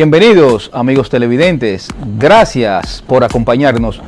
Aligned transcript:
Bienvenidos 0.00 0.70
amigos 0.72 1.10
televidentes, 1.10 1.88
gracias 2.16 3.04
por 3.06 3.22
acompañarnos 3.22 4.00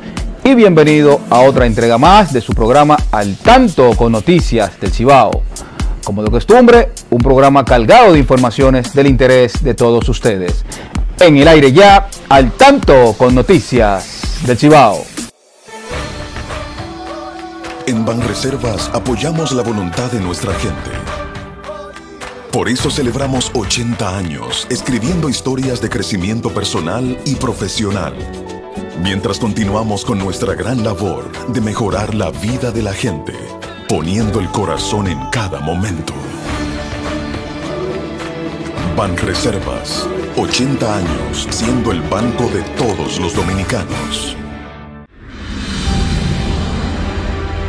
y 0.43 0.55
bienvenido 0.55 1.21
a 1.29 1.41
otra 1.41 1.67
entrega 1.67 1.99
más 1.99 2.33
de 2.33 2.41
su 2.41 2.53
programa 2.53 2.97
Al 3.11 3.37
Tanto 3.37 3.91
con 3.91 4.11
Noticias 4.11 4.79
del 4.81 4.91
Cibao. 4.91 5.43
Como 6.03 6.23
de 6.23 6.31
costumbre, 6.31 6.89
un 7.11 7.19
programa 7.19 7.63
cargado 7.63 8.13
de 8.13 8.17
informaciones 8.17 8.91
del 8.95 9.05
interés 9.05 9.63
de 9.63 9.75
todos 9.75 10.09
ustedes. 10.09 10.65
En 11.19 11.37
el 11.37 11.47
aire 11.47 11.71
ya, 11.71 12.09
Al 12.27 12.53
Tanto 12.53 13.13
con 13.15 13.35
Noticias 13.35 14.41
del 14.47 14.57
Cibao. 14.57 15.05
En 17.85 18.03
Banreservas 18.03 18.89
apoyamos 18.95 19.51
la 19.51 19.61
voluntad 19.61 20.11
de 20.11 20.19
nuestra 20.21 20.55
gente 20.55 21.22
por 22.53 22.69
eso 22.69 22.91
celebramos 22.91 23.49
80 23.55 24.15
años 24.15 24.67
escribiendo 24.69 25.27
historias 25.27 25.81
de 25.81 25.89
crecimiento 25.89 26.53
personal 26.53 27.17
y 27.25 27.33
profesional. 27.33 28.13
Mientras 29.01 29.39
continuamos 29.39 30.05
con 30.05 30.19
nuestra 30.19 30.53
gran 30.53 30.83
labor 30.83 31.31
de 31.51 31.61
mejorar 31.61 32.13
la 32.13 32.29
vida 32.29 32.71
de 32.71 32.83
la 32.83 32.93
gente, 32.93 33.33
poniendo 33.89 34.39
el 34.39 34.47
corazón 34.49 35.07
en 35.07 35.19
cada 35.31 35.61
momento. 35.61 36.13
Banreservas, 38.95 40.07
80 40.37 40.95
años 40.95 41.47
siendo 41.49 41.91
el 41.91 42.03
banco 42.03 42.43
de 42.49 42.61
todos 42.77 43.19
los 43.19 43.33
dominicanos. 43.33 44.37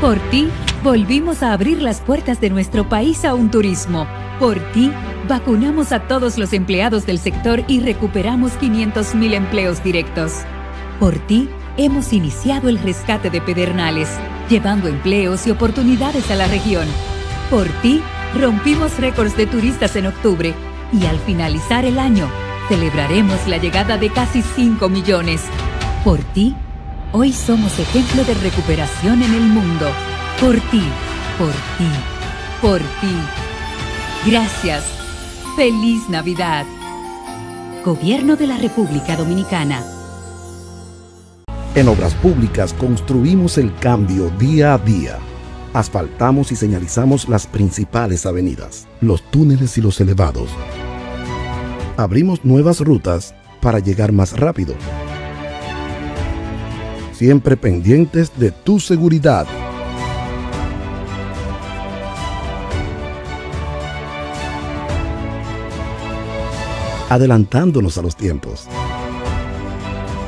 Por 0.03 0.19
ti, 0.29 0.51
volvimos 0.83 1.43
a 1.43 1.55
abrir 1.55 1.81
las 1.81 2.03
puertas 2.03 2.39
de 2.39 2.51
nuestro 2.51 2.87
país 2.87 3.25
a 3.25 3.33
un 3.33 3.51
turismo 3.51 4.07
por 4.39 4.59
ti, 4.73 4.91
vacunamos 5.29 5.93
a 5.93 6.01
todos 6.01 6.39
los 6.39 6.53
empleados 6.53 7.07
del 7.07 7.19
sector 7.19 7.65
y 7.69 7.81
recuperamos 7.81 8.53
500.000 8.59 9.35
empleos 9.35 9.83
directos. 9.83 10.33
Por 10.99 11.19
ti, 11.19 11.49
hemos 11.77 12.13
iniciado 12.13 12.69
el 12.69 12.79
rescate 12.79 13.31
de 13.31 13.41
Pedernales, 13.41 14.09
llevando 14.49 14.89
empleos 14.89 15.47
y 15.47 15.51
oportunidades 15.51 16.31
a 16.31 16.35
la 16.35 16.47
región. 16.47 16.87
Por 17.51 17.67
ti, 17.83 18.03
rompimos 18.41 18.99
récords 18.99 19.37
de 19.37 19.47
turistas 19.47 19.97
en 19.97 20.07
octubre 20.07 20.55
y 20.93 21.07
al 21.07 21.19
finalizar 21.21 21.85
el 21.85 21.99
año, 21.99 22.29
celebraremos 22.69 23.47
la 23.47 23.59
llegada 23.59 23.99
de 23.99 24.11
casi 24.11 24.43
5 24.43 24.89
millones. 24.89 25.43
Por 26.05 26.19
ti, 26.19 26.55
hoy 27.13 27.33
somos 27.33 27.79
ejemplo 27.79 28.25
de 28.25 28.35
recuperación 28.35 29.23
en 29.23 29.35
el 29.35 29.43
mundo. 29.43 29.89
Por 30.41 30.57
ti, 30.71 30.83
por 31.39 31.53
ti, 31.53 31.89
por 32.61 32.81
ti. 32.81 33.44
Gracias. 34.27 34.83
Feliz 35.55 36.09
Navidad. 36.09 36.65
Gobierno 37.85 38.37
de 38.37 38.47
la 38.47 38.57
República 38.57 39.17
Dominicana. 39.17 39.85
En 41.75 41.89
Obras 41.89 42.15
Públicas 42.15 42.73
construimos 42.73 43.59
el 43.59 43.75
cambio 43.77 44.31
día 44.39 44.73
a 44.73 44.79
día. 44.79 45.19
Asfaltamos 45.75 46.53
y 46.53 46.57
señalizamos 46.57 47.29
las 47.29 47.47
principales 47.47 48.25
avenidas, 48.25 48.89
los 49.03 49.23
túneles 49.31 49.77
y 49.77 49.83
los 49.83 50.01
elevados. 50.01 50.49
Abrimos 51.99 52.47
nuevas 52.47 52.81
rutas 52.81 53.35
para 53.61 53.79
llegar 53.79 54.13
más 54.13 54.39
rápido. 54.39 54.75
Siempre 57.13 57.59
pendientes 57.59 58.33
de 58.39 58.53
tu 58.53 58.81
seguridad 58.81 59.47
adelantándonos 67.09 67.99
a 67.99 68.03
los 68.03 68.17
tiempos. 68.17 68.67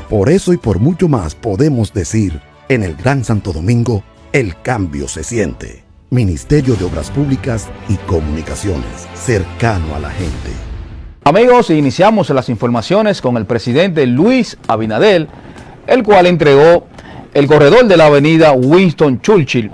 Por 0.09 0.29
eso 0.29 0.53
y 0.53 0.57
por 0.57 0.79
mucho 0.79 1.07
más 1.07 1.35
podemos 1.35 1.93
decir, 1.93 2.41
en 2.69 2.83
el 2.83 2.95
Gran 2.95 3.23
Santo 3.23 3.51
Domingo, 3.51 4.03
el 4.33 4.59
cambio 4.61 5.07
se 5.07 5.23
siente. 5.23 5.83
Ministerio 6.09 6.75
de 6.75 6.85
Obras 6.85 7.11
Públicas 7.11 7.67
y 7.89 7.95
Comunicaciones, 8.07 9.07
cercano 9.13 9.95
a 9.95 9.99
la 9.99 10.09
gente. 10.09 10.51
Amigos, 11.25 11.69
iniciamos 11.69 12.29
las 12.29 12.47
informaciones 12.47 13.21
con 13.21 13.35
el 13.35 13.45
presidente 13.45 14.05
Luis 14.05 14.57
Abinadel, 14.67 15.27
el 15.87 16.03
cual 16.03 16.27
entregó 16.27 16.87
el 17.33 17.47
corredor 17.47 17.87
de 17.87 17.97
la 17.97 18.05
avenida 18.05 18.53
Winston 18.53 19.19
Churchill 19.21 19.71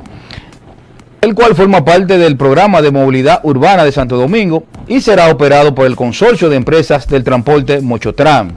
el 1.23 1.35
cual 1.35 1.55
forma 1.55 1.85
parte 1.85 2.17
del 2.17 2.35
programa 2.35 2.81
de 2.81 2.91
movilidad 2.91 3.39
urbana 3.43 3.85
de 3.85 3.93
Santo 3.93 4.17
Domingo 4.17 4.65
y 4.87 5.01
será 5.01 5.29
operado 5.29 5.73
por 5.73 5.85
el 5.85 5.95
consorcio 5.95 6.49
de 6.49 6.57
empresas 6.57 7.07
del 7.07 7.23
transporte 7.23 7.81
Mochotram. 7.81 8.51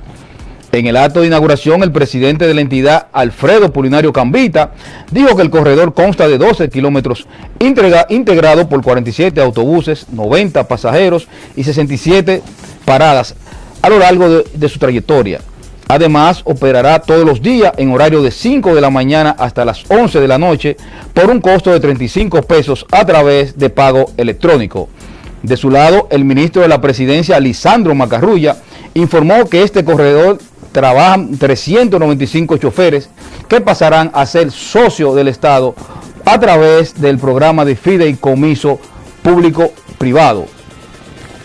En 0.72 0.86
el 0.86 0.96
acto 0.96 1.20
de 1.20 1.28
inauguración, 1.28 1.82
el 1.82 1.92
presidente 1.92 2.46
de 2.46 2.52
la 2.52 2.60
entidad, 2.60 3.06
Alfredo 3.12 3.72
Pulinario 3.72 4.12
Cambita, 4.12 4.72
dijo 5.10 5.34
que 5.34 5.42
el 5.42 5.50
corredor 5.50 5.94
consta 5.94 6.28
de 6.28 6.38
12 6.38 6.68
kilómetros 6.68 7.26
integrado 7.60 8.68
por 8.68 8.82
47 8.82 9.40
autobuses, 9.40 10.06
90 10.12 10.68
pasajeros 10.68 11.28
y 11.56 11.64
67 11.64 12.42
paradas 12.84 13.36
a 13.80 13.88
lo 13.88 13.98
largo 13.98 14.42
de 14.42 14.68
su 14.68 14.78
trayectoria. 14.78 15.40
Además, 15.88 16.42
operará 16.44 16.98
todos 16.98 17.24
los 17.24 17.40
días 17.40 17.72
en 17.76 17.92
horario 17.92 18.20
de 18.20 18.32
5 18.32 18.74
de 18.74 18.80
la 18.80 18.90
mañana 18.90 19.36
hasta 19.38 19.64
las 19.64 19.88
11 19.88 20.20
de 20.20 20.28
la 20.28 20.36
noche 20.36 20.76
por 21.14 21.30
un 21.30 21.40
costo 21.40 21.70
de 21.70 21.78
35 21.78 22.42
pesos 22.42 22.84
a 22.90 23.06
través 23.06 23.56
de 23.56 23.70
pago 23.70 24.10
electrónico. 24.16 24.88
De 25.46 25.56
su 25.56 25.70
lado, 25.70 26.08
el 26.10 26.24
ministro 26.24 26.62
de 26.62 26.66
la 26.66 26.80
Presidencia, 26.80 27.38
Lisandro 27.38 27.94
Macarrulla, 27.94 28.56
informó 28.94 29.48
que 29.48 29.62
este 29.62 29.84
corredor 29.84 30.38
trabajan 30.72 31.38
395 31.38 32.56
choferes 32.56 33.08
que 33.48 33.60
pasarán 33.60 34.10
a 34.12 34.26
ser 34.26 34.50
socios 34.50 35.14
del 35.14 35.28
Estado 35.28 35.76
a 36.24 36.40
través 36.40 37.00
del 37.00 37.18
programa 37.18 37.64
de 37.64 37.76
fideicomiso 37.76 38.80
público-privado. 39.22 40.46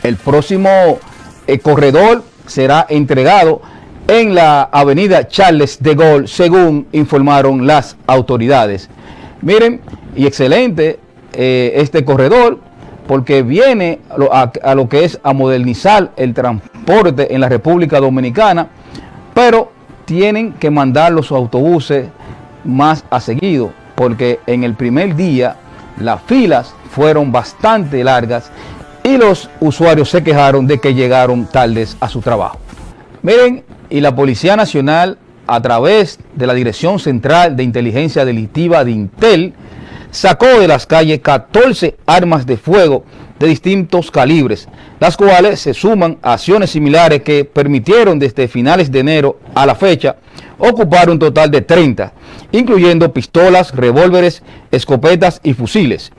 El 0.02 0.16
próximo 0.16 0.98
eh, 1.46 1.60
corredor 1.60 2.24
será 2.48 2.88
entregado 2.90 3.62
en 4.08 4.34
la 4.34 4.64
avenida 4.64 5.28
Charles 5.28 5.78
de 5.80 5.94
Gaulle, 5.94 6.28
según 6.28 6.88
informaron 6.92 7.68
las 7.68 7.98
autoridades. 8.08 8.90
Miren, 9.44 9.80
y 10.16 10.26
excelente 10.26 11.00
eh, 11.34 11.74
este 11.76 12.04
corredor, 12.04 12.71
porque 13.08 13.44
viene 13.44 14.00
a, 14.32 14.76
lo 14.76 14.90
que 14.90 15.04
es 15.04 15.20
a 15.24 15.34
modernizar 15.34 16.12
el 16.16 16.34
transporte 16.34 17.34
en 17.34 17.42
la 17.42 17.50
República 17.50 18.00
Dominicana, 18.00 18.68
pero 19.34 19.72
tienen 20.06 20.54
que 20.54 20.70
mandar 20.70 21.12
los 21.12 21.32
autobuses 21.32 22.08
más 22.64 23.04
a 23.10 23.20
seguido, 23.20 23.72
porque 23.96 24.40
en 24.46 24.64
el 24.64 24.76
primer 24.76 25.16
día 25.16 25.56
las 26.00 26.22
filas 26.24 26.74
fueron 26.92 27.32
bastante 27.32 28.04
largas 28.04 28.52
y 29.04 29.18
los 29.18 29.50
usuarios 29.60 30.10
se 30.10 30.24
quejaron 30.24 30.68
de 30.68 30.80
que 30.80 30.94
llegaron 30.94 31.46
tardes 31.46 31.98
a 32.00 32.08
su 32.08 32.22
trabajo. 32.22 32.60
Miren, 33.24 33.64
y 33.90 34.02
la 34.02 34.16
Policía 34.16 34.56
Nacional, 34.56 35.18
a 35.48 35.62
través 35.62 36.20
de 36.36 36.48
la 36.48 36.54
Dirección 36.54 37.00
Central 37.00 37.56
de 37.56 37.64
Inteligencia 37.64 38.26
Delictiva 38.26 38.84
de 38.86 38.92
Intel, 38.92 39.54
sacó 40.12 40.46
de 40.46 40.68
las 40.68 40.86
calles 40.86 41.20
14 41.22 41.98
armas 42.06 42.46
de 42.46 42.58
fuego 42.58 43.04
de 43.40 43.48
distintos 43.48 44.12
calibres, 44.12 44.68
las 45.00 45.18
cuales 45.18 45.60
se 45.60 45.74
suman 45.74 46.20
a 46.22 46.34
acciones 46.34 46.70
similares 46.70 47.24
que 47.24 47.44
permitieron 47.44 48.20
desde 48.20 48.48
finales 48.48 48.92
de 48.92 49.00
enero 49.00 49.40
a 49.56 49.66
la 49.66 49.74
fecha 49.74 50.18
ocupar 50.60 51.10
un 51.10 51.18
total 51.18 51.50
de 51.50 51.62
30, 51.62 52.14
incluyendo 52.52 53.12
pistolas, 53.12 53.76
revólveres, 53.76 54.44
escopetas 54.70 55.40
y 55.44 55.54
fusiles. 55.54 56.12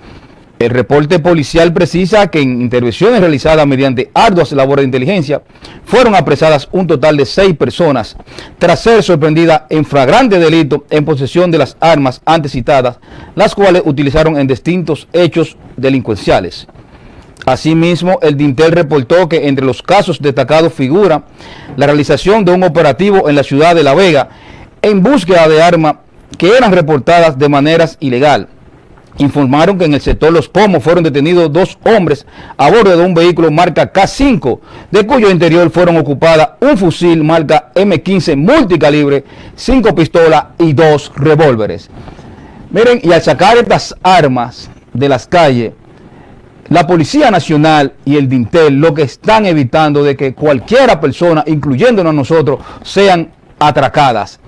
El 0.63 0.71
reporte 0.71 1.19
policial 1.19 1.73
precisa 1.73 2.29
que 2.29 2.41
en 2.41 2.63
intervenciones 2.63 3.19
realizadas 3.19 3.67
mediante 3.67 4.13
arduas 4.15 4.53
labores 4.53 4.85
de 4.85 4.87
inteligencia 4.87 5.43
fueron 5.85 6.15
apresadas 6.15 6.69
un 6.71 6.87
total 6.87 7.17
de 7.17 7.27
seis 7.27 7.57
personas 7.57 8.17
tras 8.61 8.79
ser 8.79 9.03
sorprendidas 9.03 9.63
en 9.71 9.85
flagrante 9.85 10.39
delito 10.39 10.87
en 10.89 11.05
posesión 11.05 11.51
de 11.51 11.59
las 11.59 11.77
armas 11.81 12.23
antes 12.25 12.53
citadas, 12.53 13.01
las 13.35 13.57
cuales 13.57 13.83
utilizaron 13.85 14.39
en 14.39 14.47
distintos 14.47 15.09
hechos 15.13 15.57
delincuenciales. 15.77 16.69
Asimismo, 17.45 18.21
el 18.23 18.37
Dintel 18.37 18.71
reportó 18.71 19.29
que 19.29 19.49
entre 19.49 19.67
los 19.67 19.83
casos 19.83 20.23
destacados 20.23 20.73
figura 20.73 21.25
la 21.77 21.87
realización 21.87 22.45
de 22.45 22.53
un 22.53 22.63
operativo 22.63 23.29
en 23.29 23.35
la 23.35 23.43
ciudad 23.43 23.75
de 23.75 23.83
La 23.83 23.95
Vega 23.95 24.29
en 24.81 25.03
búsqueda 25.03 25.49
de 25.49 25.61
armas 25.61 25.97
que 26.39 26.57
eran 26.57 26.71
reportadas 26.71 27.37
de 27.37 27.49
maneras 27.49 27.97
ilegal 27.99 28.47
informaron 29.19 29.79
que 29.79 29.85
en 29.85 29.95
el 29.95 30.01
sector 30.01 30.33
Los 30.33 30.49
Pomos 30.49 30.83
fueron 30.83 31.05
detenidos 31.05 31.53
dos 31.53 31.79
hombres 31.85 32.27
a 32.57 32.71
bordo 32.71 32.97
de 32.97 33.05
un 33.05 33.15
vehículo 33.15 33.51
marca 33.51 33.93
K5, 33.93 34.61
de 34.91 35.07
cuyo 35.07 35.31
interior 35.31 35.71
fueron 35.71 35.97
ocupadas 35.97 36.51
un 36.61 36.77
fusil 36.77 37.23
marca 37.23 37.73
M15 37.75 38.37
multicalibre, 38.37 39.25
cinco 39.55 39.95
pistolas 39.95 40.47
y 40.59 40.73
dos 40.73 41.13
revólveres. 41.15 41.91
Miren, 42.71 43.01
y 43.03 43.13
al 43.13 43.23
sacar 43.23 43.59
estas 43.59 43.95
armas 44.03 44.71
de 44.93 45.09
las 45.09 45.27
calles, 45.27 45.73
la 46.69 46.87
Policía 46.87 47.31
Nacional 47.31 47.93
y 48.05 48.17
el 48.17 48.29
DINTEL 48.29 48.75
lo 48.75 48.95
que 48.95 49.03
están 49.03 49.45
evitando 49.45 50.03
de 50.03 50.17
que 50.17 50.33
cualquiera 50.33 51.01
persona, 51.01 51.45
incluyéndonos 51.47 52.15
nosotros, 52.15 52.61
sean 52.83 53.31
atracadas. 53.59 54.41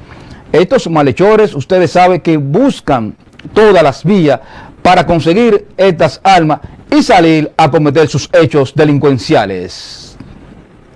Estos 0.50 0.88
malhechores, 0.88 1.55
ustedes 1.55 1.90
saben 1.90 2.20
que 2.20 2.37
buscan 2.37 3.14
todas 3.52 3.82
las 3.82 4.05
vías 4.05 4.41
para 4.82 5.06
conseguir 5.06 5.67
estas 5.76 6.20
armas 6.23 6.61
y 6.91 7.02
salir 7.02 7.50
a 7.56 7.70
cometer 7.70 8.08
sus 8.08 8.29
hechos 8.32 8.75
delincuenciales. 8.75 10.17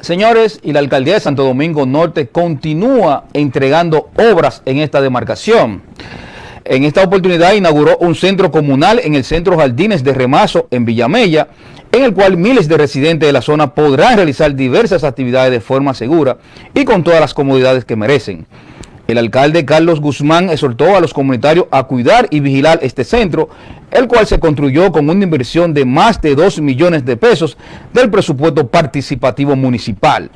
Señores, 0.01 0.61
y 0.63 0.73
la 0.73 0.79
alcaldía 0.79 1.15
de 1.15 1.21
Santo 1.21 1.43
Domingo 1.45 1.85
Norte 1.85 2.29
continúa 2.29 3.25
entregando 3.33 4.11
obras 4.17 4.63
en 4.65 4.79
esta 4.79 5.01
demarcación. 5.01 5.83
En 6.65 6.85
esta 6.85 7.03
oportunidad 7.03 7.55
inauguró 7.55 7.97
un 7.99 8.15
centro 8.15 8.51
comunal 8.51 9.01
en 9.03 9.15
el 9.15 9.25
Centro 9.25 9.57
Jardines 9.57 10.05
de 10.05 10.13
Remazo 10.13 10.69
en 10.71 10.85
Villamella, 10.85 11.49
en 11.91 12.05
el 12.05 12.13
cual 12.13 12.37
miles 12.37 12.69
de 12.69 12.77
residentes 12.77 13.27
de 13.27 13.33
la 13.33 13.43
zona 13.43 13.75
podrán 13.75 14.17
realizar 14.17 14.55
diversas 14.55 15.03
actividades 15.03 15.51
de 15.51 15.61
forma 15.61 15.95
segura 15.95 16.37
y 16.75 16.85
con 16.85 17.03
todas 17.03 17.21
las 17.21 17.35
comodidades 17.35 17.85
que 17.85 17.97
merecen. 17.97 18.47
El 19.09 19.17
alcalde 19.17 19.65
Carlos 19.65 20.03
Guzmán 20.03 20.51
exhortó 20.51 20.95
a 20.95 21.01
los 21.01 21.15
comunitarios 21.15 21.65
a 21.71 21.85
cuidar 21.85 22.27
y 22.29 22.41
vigilar 22.41 22.81
este 22.83 23.05
centro, 23.05 23.49
el 23.91 24.07
cual 24.07 24.27
se 24.27 24.39
construyó 24.39 24.93
con 24.93 25.09
una 25.09 25.25
inversión 25.25 25.73
de 25.73 25.87
más 25.87 26.21
de 26.21 26.35
2 26.35 26.61
millones 26.61 27.07
de 27.07 27.17
pesos 27.17 27.57
del 27.95 28.11
presupuesto 28.11 28.69
participativo 28.69 29.57
municipal. 29.57 30.31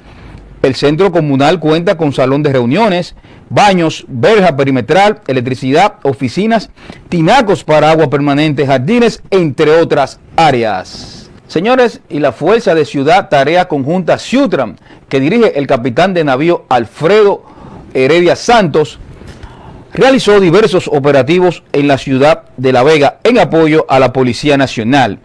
El 0.63 0.75
centro 0.75 1.13
comunal 1.13 1.61
cuenta 1.61 1.99
con 1.99 2.15
salón 2.15 2.43
de 2.43 2.55
reuniones, 2.55 3.15
baños, 3.51 4.07
verja 4.09 4.57
perimetral, 4.57 5.21
electricidad, 5.27 5.97
oficinas, 6.03 6.71
tinacos 7.11 7.65
para 7.65 7.91
agua 7.91 8.09
permanente, 8.09 8.67
jardines, 8.67 9.23
entre 9.31 9.71
otras 9.83 10.19
áreas. 10.35 11.31
Señores, 11.47 12.01
y 12.09 12.21
la 12.21 12.33
Fuerza 12.33 12.75
de 12.75 12.87
Ciudad 12.87 13.29
Tarea 13.29 13.69
Conjunta 13.69 14.17
Ciutram, 14.17 14.77
que 15.11 15.21
dirige 15.21 15.59
el 15.59 15.67
capitán 15.67 16.15
de 16.15 16.25
navío 16.25 16.65
Alfredo 16.71 17.52
Heredia 17.95 18.37
Santos 18.37 18.99
realizó 19.93 20.41
diversos 20.41 20.89
operativos 20.89 21.63
en 21.73 21.89
la 21.89 21.99
ciudad 21.99 22.45
de 22.57 22.73
La 22.73 22.83
Vega 22.83 23.19
en 23.25 23.39
apoyo 23.39 23.85
a 23.89 23.99
la 23.99 24.13
Policía 24.13 24.57
Nacional. 24.57 25.19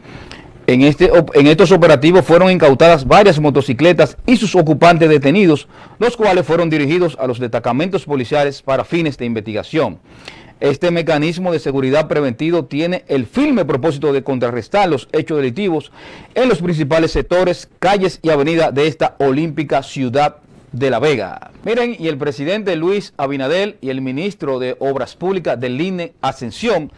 En, 0.68 0.82
este, 0.82 1.10
en 1.34 1.48
estos 1.48 1.72
operativos 1.72 2.26
fueron 2.26 2.52
incautadas 2.52 3.08
varias 3.08 3.40
motocicletas 3.40 4.18
y 4.26 4.36
sus 4.36 4.54
ocupantes 4.54 5.08
detenidos, 5.08 5.70
los 5.98 6.18
cuales 6.18 6.46
fueron 6.46 6.70
dirigidos 6.70 7.18
a 7.22 7.28
los 7.28 7.40
destacamentos 7.40 8.04
policiales 8.04 8.62
para 8.62 8.84
fines 8.84 9.18
de 9.18 9.26
investigación. 9.26 10.00
Este 10.60 10.92
mecanismo 10.92 11.54
de 11.54 11.60
seguridad 11.60 12.08
preventivo 12.08 12.66
tiene 12.66 13.06
el 13.08 13.28
firme 13.28 13.64
propósito 13.64 14.12
de 14.12 14.24
contrarrestar 14.24 14.90
los 14.90 15.08
hechos 15.14 15.38
delictivos 15.38 15.92
en 16.36 16.50
los 16.50 16.62
principales 16.62 17.12
sectores, 17.12 17.70
calles 17.80 18.20
y 18.22 18.30
avenidas 18.30 18.74
de 18.74 18.88
esta 18.88 19.16
olímpica 19.20 19.84
ciudad 19.84 20.38
de 20.72 20.90
La 20.90 21.00
Vega. 21.00 21.52
Miren, 21.64 21.96
y 21.98 22.08
el 22.08 22.18
presidente 22.18 22.76
Luis 22.76 23.14
Abinadel 23.18 23.78
y 23.82 23.90
el 23.90 24.02
ministro 24.02 24.60
de 24.60 24.76
Obras 24.80 25.16
Públicas 25.16 25.60
del 25.60 25.80
INE 25.80 26.14
Ascensión 26.22 26.92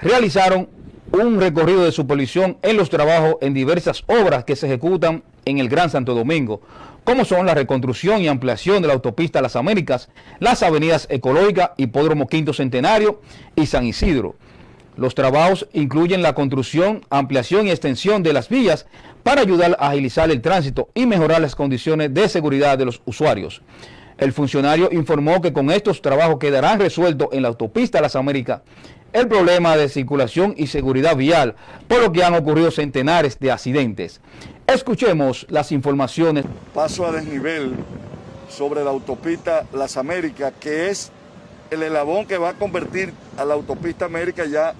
realizaron 0.00 0.68
un 1.12 1.40
recorrido 1.40 1.84
de 1.84 1.92
supervisión 1.92 2.58
en 2.62 2.76
los 2.76 2.90
trabajos 2.90 3.36
en 3.40 3.54
diversas 3.54 4.04
obras 4.06 4.44
que 4.44 4.56
se 4.56 4.66
ejecutan 4.66 5.22
en 5.44 5.58
el 5.58 5.68
Gran 5.68 5.90
Santo 5.90 6.14
Domingo, 6.14 6.60
como 7.04 7.24
son 7.24 7.46
la 7.46 7.54
reconstrucción 7.54 8.20
y 8.20 8.28
ampliación 8.28 8.82
de 8.82 8.88
la 8.88 8.94
autopista 8.94 9.40
Las 9.40 9.56
Américas, 9.56 10.10
las 10.40 10.62
avenidas 10.62 11.06
Ecológica, 11.10 11.72
Hipódromo 11.78 12.26
Quinto 12.26 12.52
Centenario 12.52 13.22
y 13.56 13.66
San 13.66 13.86
Isidro. 13.86 14.34
Los 14.96 15.14
trabajos 15.14 15.68
incluyen 15.72 16.22
la 16.22 16.34
construcción, 16.34 17.06
ampliación 17.08 17.66
y 17.66 17.70
extensión 17.70 18.22
de 18.22 18.32
las 18.32 18.48
vías 18.48 18.86
para 19.28 19.42
ayudar 19.42 19.76
a 19.78 19.90
agilizar 19.90 20.30
el 20.30 20.40
tránsito 20.40 20.88
y 20.94 21.04
mejorar 21.04 21.42
las 21.42 21.54
condiciones 21.54 22.14
de 22.14 22.30
seguridad 22.30 22.78
de 22.78 22.86
los 22.86 23.02
usuarios. 23.04 23.60
El 24.16 24.32
funcionario 24.32 24.88
informó 24.90 25.42
que 25.42 25.52
con 25.52 25.70
estos 25.70 26.00
trabajos 26.00 26.38
quedarán 26.38 26.80
resueltos 26.80 27.28
en 27.32 27.42
la 27.42 27.48
autopista 27.48 28.00
Las 28.00 28.16
Américas 28.16 28.62
el 29.12 29.28
problema 29.28 29.76
de 29.76 29.90
circulación 29.90 30.54
y 30.56 30.68
seguridad 30.68 31.14
vial, 31.14 31.56
por 31.88 32.00
lo 32.00 32.10
que 32.10 32.24
han 32.24 32.36
ocurrido 32.36 32.70
centenares 32.70 33.38
de 33.38 33.52
accidentes. 33.52 34.22
Escuchemos 34.66 35.44
las 35.50 35.72
informaciones. 35.72 36.46
Paso 36.72 37.06
a 37.06 37.12
desnivel 37.12 37.74
sobre 38.48 38.82
la 38.82 38.88
autopista 38.88 39.66
Las 39.74 39.98
Américas, 39.98 40.54
que 40.58 40.88
es 40.88 41.12
el 41.70 41.82
elabón 41.82 42.24
que 42.24 42.38
va 42.38 42.48
a 42.48 42.54
convertir 42.54 43.12
a 43.36 43.44
la 43.44 43.52
autopista 43.52 44.06
América 44.06 44.46
ya 44.46 44.72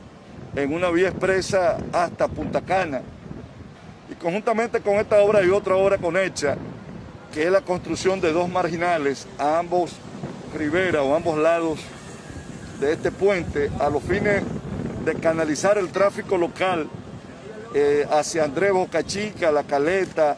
en 0.57 0.73
una 0.73 0.89
vía 0.89 1.09
expresa 1.09 1.77
hasta 1.93 2.29
Punta 2.29 2.63
Cana. 2.63 3.03
Y 4.19 4.21
conjuntamente 4.21 4.81
con 4.81 4.95
esta 4.95 5.23
obra 5.23 5.39
hay 5.39 5.49
otra 5.49 5.77
obra 5.77 5.97
con 5.97 6.17
hecha, 6.17 6.57
que 7.33 7.45
es 7.45 7.53
la 7.53 7.61
construcción 7.61 8.21
de 8.21 8.33
dos 8.33 8.49
marginales 8.49 9.29
a 9.39 9.61
ambos 9.61 9.93
riberas 10.57 11.03
o 11.05 11.15
ambos 11.15 11.39
lados 11.39 11.79
de 12.81 12.95
este 12.95 13.13
puente 13.13 13.71
a 13.79 13.89
los 13.89 14.03
fines 14.03 14.43
de 15.05 15.15
canalizar 15.15 15.79
el 15.79 15.91
tráfico 15.91 16.37
local 16.37 16.89
eh, 17.73 18.09
hacia 18.11 18.43
Andrés 18.43 18.73
Boca 18.73 19.05
Chica, 19.05 19.53
La 19.53 19.63
Caleta 19.63 20.37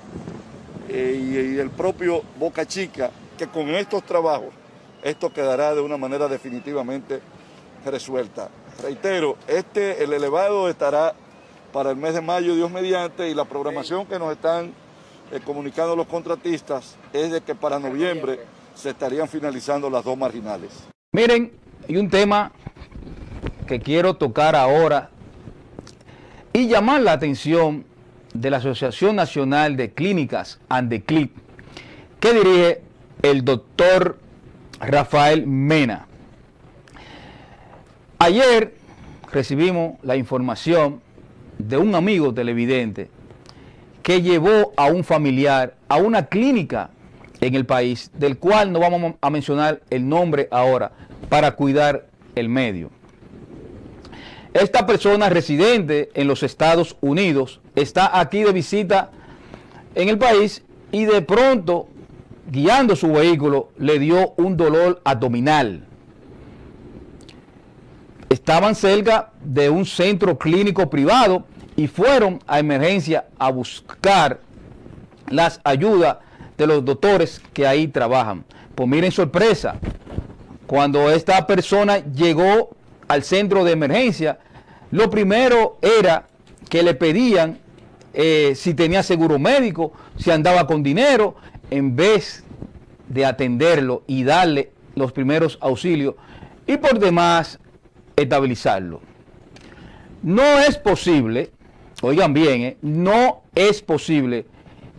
eh, 0.91 1.55
y 1.55 1.59
el 1.59 1.71
propio 1.71 2.23
Boca 2.38 2.67
Chica, 2.67 3.11
que 3.38 3.47
con 3.47 3.71
estos 3.71 4.05
trabajos 4.05 4.50
esto 5.03 5.32
quedará 5.32 5.75
de 5.75 5.81
una 5.81 5.97
manera 5.97 6.29
definitivamente 6.29 7.21
resuelta. 7.87 8.50
Reitero, 8.82 9.38
este, 9.49 10.05
el 10.05 10.12
elevado 10.12 10.69
estará 10.69 11.15
para 11.72 11.90
el 11.90 11.96
mes 11.96 12.14
de 12.14 12.20
mayo, 12.20 12.55
Dios 12.55 12.70
mediante, 12.70 13.28
y 13.31 13.34
la 13.34 13.44
programación 13.44 14.06
que 14.06 14.19
nos 14.19 14.32
están 14.32 14.72
eh, 15.32 15.40
comunicando 15.44 15.94
los 15.94 16.06
contratistas 16.06 16.96
es 17.12 17.31
de 17.31 17.40
que 17.40 17.55
para 17.55 17.78
noviembre 17.78 18.40
se 18.75 18.90
estarían 18.90 19.28
finalizando 19.28 19.88
las 19.88 20.05
dos 20.05 20.17
marginales. 20.17 20.70
Miren, 21.12 21.52
hay 21.88 21.96
un 21.96 22.08
tema 22.08 22.52
que 23.67 23.81
quiero 23.81 24.14
tocar 24.14 24.56
ahora 24.56 25.11
y 26.52 26.67
llamar 26.67 27.02
la 27.02 27.12
atención 27.12 27.84
de 28.34 28.50
la 28.50 28.56
Asociación 28.58 29.17
Nacional 29.17 29.77
de 29.77 29.93
Clínicas 29.93 30.60
Andeclip, 30.69 31.36
que 32.19 32.32
dirige 32.32 32.82
el 33.22 33.44
doctor 33.44 34.19
Rafael 34.81 35.46
Mena. 35.46 36.06
Ayer 38.19 38.74
recibimos 39.32 39.98
la 40.03 40.17
información 40.17 41.00
de 41.69 41.76
un 41.76 41.94
amigo 41.94 42.32
televidente 42.32 43.08
que 44.02 44.22
llevó 44.22 44.72
a 44.76 44.86
un 44.86 45.05
familiar 45.05 45.74
a 45.88 45.96
una 45.96 46.26
clínica 46.26 46.90
en 47.40 47.55
el 47.55 47.67
país, 47.67 48.10
del 48.14 48.38
cual 48.38 48.72
no 48.72 48.81
vamos 48.81 49.14
a 49.20 49.31
mencionar 49.31 49.81
el 49.90 50.08
nombre 50.08 50.48
ahora, 50.50 50.93
para 51.29 51.52
cuidar 51.52 52.06
el 52.34 52.48
medio. 52.48 52.90
Esta 54.52 54.86
persona 54.86 55.29
residente 55.29 56.10
en 56.14 56.26
los 56.26 56.43
Estados 56.43 56.96
Unidos 57.00 57.60
está 57.76 58.19
aquí 58.19 58.43
de 58.43 58.52
visita 58.52 59.10
en 59.94 60.08
el 60.08 60.19
país 60.19 60.64
y 60.90 61.05
de 61.05 61.22
pronto, 61.22 61.88
guiando 62.50 62.96
su 62.96 63.12
vehículo, 63.12 63.69
le 63.79 63.98
dio 63.98 64.34
un 64.36 64.56
dolor 64.56 65.00
abdominal 65.05 65.86
estaban 68.50 68.74
cerca 68.74 69.30
de 69.44 69.70
un 69.70 69.86
centro 69.86 70.36
clínico 70.36 70.90
privado 70.90 71.44
y 71.76 71.86
fueron 71.86 72.40
a 72.48 72.58
emergencia 72.58 73.26
a 73.38 73.48
buscar 73.48 74.40
las 75.28 75.60
ayudas 75.62 76.16
de 76.58 76.66
los 76.66 76.84
doctores 76.84 77.40
que 77.52 77.64
ahí 77.64 77.86
trabajan. 77.86 78.44
Pues 78.74 78.88
miren 78.88 79.12
sorpresa, 79.12 79.76
cuando 80.66 81.12
esta 81.12 81.46
persona 81.46 81.98
llegó 81.98 82.70
al 83.06 83.22
centro 83.22 83.62
de 83.62 83.70
emergencia, 83.70 84.40
lo 84.90 85.08
primero 85.10 85.78
era 85.80 86.26
que 86.69 86.82
le 86.82 86.94
pedían 86.94 87.60
eh, 88.14 88.54
si 88.56 88.74
tenía 88.74 89.04
seguro 89.04 89.38
médico, 89.38 89.92
si 90.19 90.32
andaba 90.32 90.66
con 90.66 90.82
dinero, 90.82 91.36
en 91.70 91.94
vez 91.94 92.42
de 93.08 93.26
atenderlo 93.26 94.02
y 94.08 94.24
darle 94.24 94.72
los 94.96 95.12
primeros 95.12 95.56
auxilios. 95.60 96.16
Y 96.66 96.78
por 96.78 96.98
demás, 96.98 97.60
estabilizarlo. 98.22 99.00
No 100.22 100.58
es 100.60 100.77
posible, 100.77 101.50
oigan 102.03 102.34
bien, 102.34 102.62
eh, 102.62 102.77
no 102.82 103.43
es 103.55 103.82
posible 103.82 104.46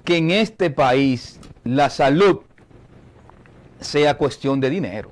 que 0.04 0.18
en 0.18 0.32
este 0.32 0.70
país 0.70 1.40
la 1.63 1.90
salud 1.90 2.40
sea 3.80 4.18
cuestión 4.18 4.60
de 4.60 4.70
dinero. 4.70 5.12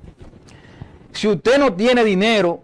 Si 1.12 1.28
usted 1.28 1.58
no 1.58 1.74
tiene 1.74 2.04
dinero 2.04 2.62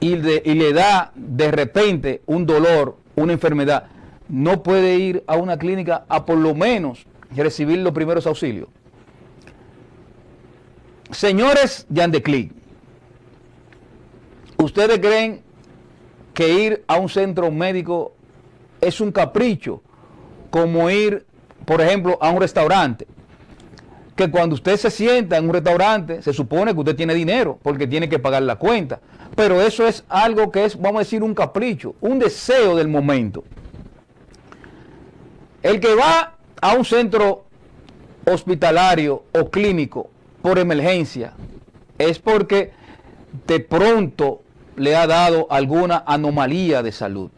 y, 0.00 0.16
le 0.16 0.72
da 0.72 1.12
de 1.14 1.50
repente 1.50 2.22
un 2.26 2.44
dolor, 2.44 2.98
una 3.14 3.32
enfermedad, 3.32 3.86
no 4.28 4.62
puede 4.62 4.96
ir 4.96 5.22
a 5.26 5.36
una 5.36 5.58
clínica 5.58 6.04
a 6.08 6.26
por 6.26 6.38
lo 6.38 6.54
menos 6.54 7.06
recibir 7.34 7.78
los 7.78 7.92
primeros 7.92 8.26
auxilios. 8.26 8.68
Señores 11.10 11.86
de 11.88 12.02
Andeclic, 12.02 12.52
¿Ustedes 14.62 14.98
creen 15.00 15.42
que 16.34 16.48
ir 16.48 16.84
a 16.86 16.96
un 16.96 17.08
centro 17.08 17.50
médico 17.50 18.14
es 18.80 19.00
un 19.00 19.12
capricho, 19.12 19.82
como 20.50 20.90
ir, 20.90 21.26
por 21.64 21.80
ejemplo, 21.80 22.18
a 22.20 22.30
un 22.30 22.40
restaurante. 22.40 23.06
Que 24.16 24.30
cuando 24.30 24.54
usted 24.54 24.76
se 24.76 24.90
sienta 24.90 25.36
en 25.36 25.46
un 25.46 25.54
restaurante, 25.54 26.22
se 26.22 26.32
supone 26.32 26.74
que 26.74 26.80
usted 26.80 26.96
tiene 26.96 27.14
dinero, 27.14 27.58
porque 27.62 27.86
tiene 27.86 28.08
que 28.08 28.18
pagar 28.18 28.42
la 28.42 28.56
cuenta. 28.56 29.00
Pero 29.34 29.62
eso 29.62 29.86
es 29.86 30.04
algo 30.08 30.50
que 30.50 30.64
es, 30.64 30.78
vamos 30.78 30.96
a 30.96 31.04
decir, 31.04 31.22
un 31.22 31.34
capricho, 31.34 31.94
un 32.00 32.18
deseo 32.18 32.76
del 32.76 32.88
momento. 32.88 33.44
El 35.62 35.80
que 35.80 35.94
va 35.94 36.36
a 36.60 36.74
un 36.74 36.84
centro 36.84 37.44
hospitalario 38.26 39.24
o 39.32 39.50
clínico 39.50 40.10
por 40.42 40.58
emergencia 40.58 41.32
es 41.98 42.18
porque 42.18 42.72
de 43.46 43.60
pronto 43.60 44.42
le 44.76 44.96
ha 44.96 45.06
dado 45.06 45.46
alguna 45.50 46.02
anomalía 46.06 46.82
de 46.82 46.92
salud. 46.92 47.30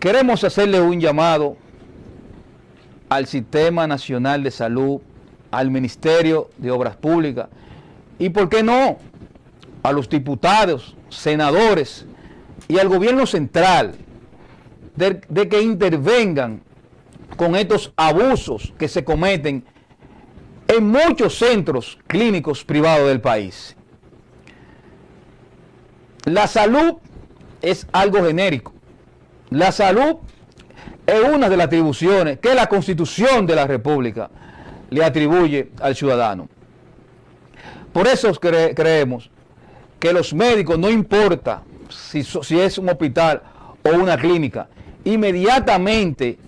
Queremos 0.00 0.44
hacerle 0.44 0.80
un 0.80 1.00
llamado 1.00 1.56
al 3.08 3.26
Sistema 3.26 3.86
Nacional 3.86 4.42
de 4.42 4.50
Salud, 4.50 5.00
al 5.50 5.70
Ministerio 5.70 6.50
de 6.58 6.70
Obras 6.70 6.96
Públicas 6.96 7.48
y, 8.18 8.30
¿por 8.30 8.48
qué 8.48 8.62
no?, 8.62 8.98
a 9.82 9.92
los 9.92 10.08
diputados, 10.08 10.96
senadores 11.10 12.06
y 12.68 12.78
al 12.78 12.88
gobierno 12.88 13.26
central 13.26 13.94
de, 14.96 15.48
que 15.48 15.60
intervengan 15.60 16.62
con 17.36 17.54
estos 17.56 17.92
abusos 17.96 18.72
que 18.78 18.88
se 18.88 19.04
cometen 19.04 19.64
en 20.68 20.88
muchos 20.88 21.36
centros 21.36 21.98
clínicos 22.06 22.64
privados 22.64 23.08
del 23.08 23.20
país. 23.20 23.76
La 26.24 26.46
salud 26.46 26.94
es 27.60 27.86
algo 27.92 28.24
genérico. 28.24 28.72
La 29.50 29.72
salud 29.72 30.16
es 31.06 31.20
una 31.22 31.48
de 31.48 31.56
las 31.56 31.66
atribuciones 31.66 32.38
que 32.38 32.54
la 32.54 32.66
Constitución 32.66 33.46
de 33.46 33.54
la 33.54 33.66
República 33.66 34.30
le 34.90 35.04
atribuye 35.04 35.70
al 35.80 35.94
ciudadano. 35.94 36.48
Por 37.92 38.06
eso 38.06 38.32
creemos 38.34 39.30
que 40.00 40.12
los 40.12 40.34
médicos, 40.34 40.78
no 40.78 40.90
importa 40.90 41.62
si, 41.88 42.20
es 42.58 42.78
un 42.78 42.88
hospital 42.88 43.42
o 43.82 43.90
una 43.90 44.16
clínica, 44.16 44.68
inmediatamente 45.04 46.38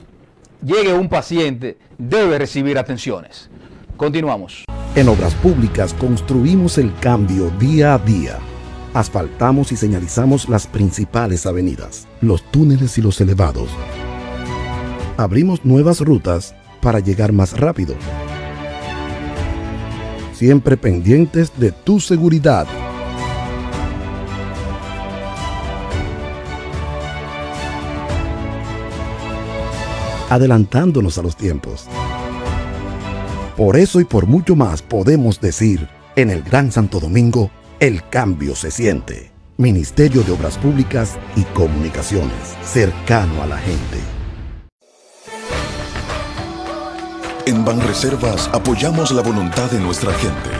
llegue 0.62 0.92
un 0.92 1.08
paciente, 1.08 1.78
debe 1.98 2.38
recibir 2.38 2.78
atenciones. 2.78 3.50
Continuamos. 3.96 4.64
En 4.94 5.08
Obras 5.08 5.34
Públicas 5.34 5.94
construimos 5.94 6.78
el 6.78 6.92
cambio 6.98 7.50
día 7.58 7.94
a 7.94 7.98
día. 7.98 8.38
Asfaltamos 8.96 9.72
y 9.72 9.76
señalizamos 9.76 10.48
las 10.48 10.66
principales 10.66 11.44
avenidas, 11.44 12.08
los 12.22 12.42
túneles 12.50 12.96
y 12.96 13.02
los 13.02 13.20
elevados. 13.20 13.68
Abrimos 15.18 15.66
nuevas 15.66 16.00
rutas 16.00 16.54
para 16.80 17.00
llegar 17.00 17.30
más 17.30 17.60
rápido. 17.60 17.94
Siempre 20.32 20.78
pendientes 20.78 21.52
de 21.58 21.72
tu 21.72 22.00
seguridad. 22.00 22.66
Adelantándonos 30.30 31.18
a 31.18 31.22
los 31.22 31.36
tiempos. 31.36 31.86
Por 33.58 33.76
eso 33.76 34.00
y 34.00 34.06
por 34.06 34.26
mucho 34.26 34.56
más 34.56 34.80
podemos 34.80 35.38
decir, 35.38 35.86
en 36.16 36.30
el 36.30 36.42
Gran 36.42 36.72
Santo 36.72 36.98
Domingo, 36.98 37.50
el 37.80 38.08
cambio 38.08 38.56
se 38.56 38.70
siente. 38.70 39.32
Ministerio 39.58 40.22
de 40.22 40.32
Obras 40.32 40.58
Públicas 40.58 41.18
y 41.34 41.42
Comunicaciones, 41.44 42.56
cercano 42.62 43.42
a 43.42 43.46
la 43.46 43.58
gente. 43.58 43.98
En 47.46 47.64
Banreservas 47.64 48.50
apoyamos 48.52 49.12
la 49.12 49.22
voluntad 49.22 49.70
de 49.70 49.80
nuestra 49.80 50.12
gente. 50.14 50.50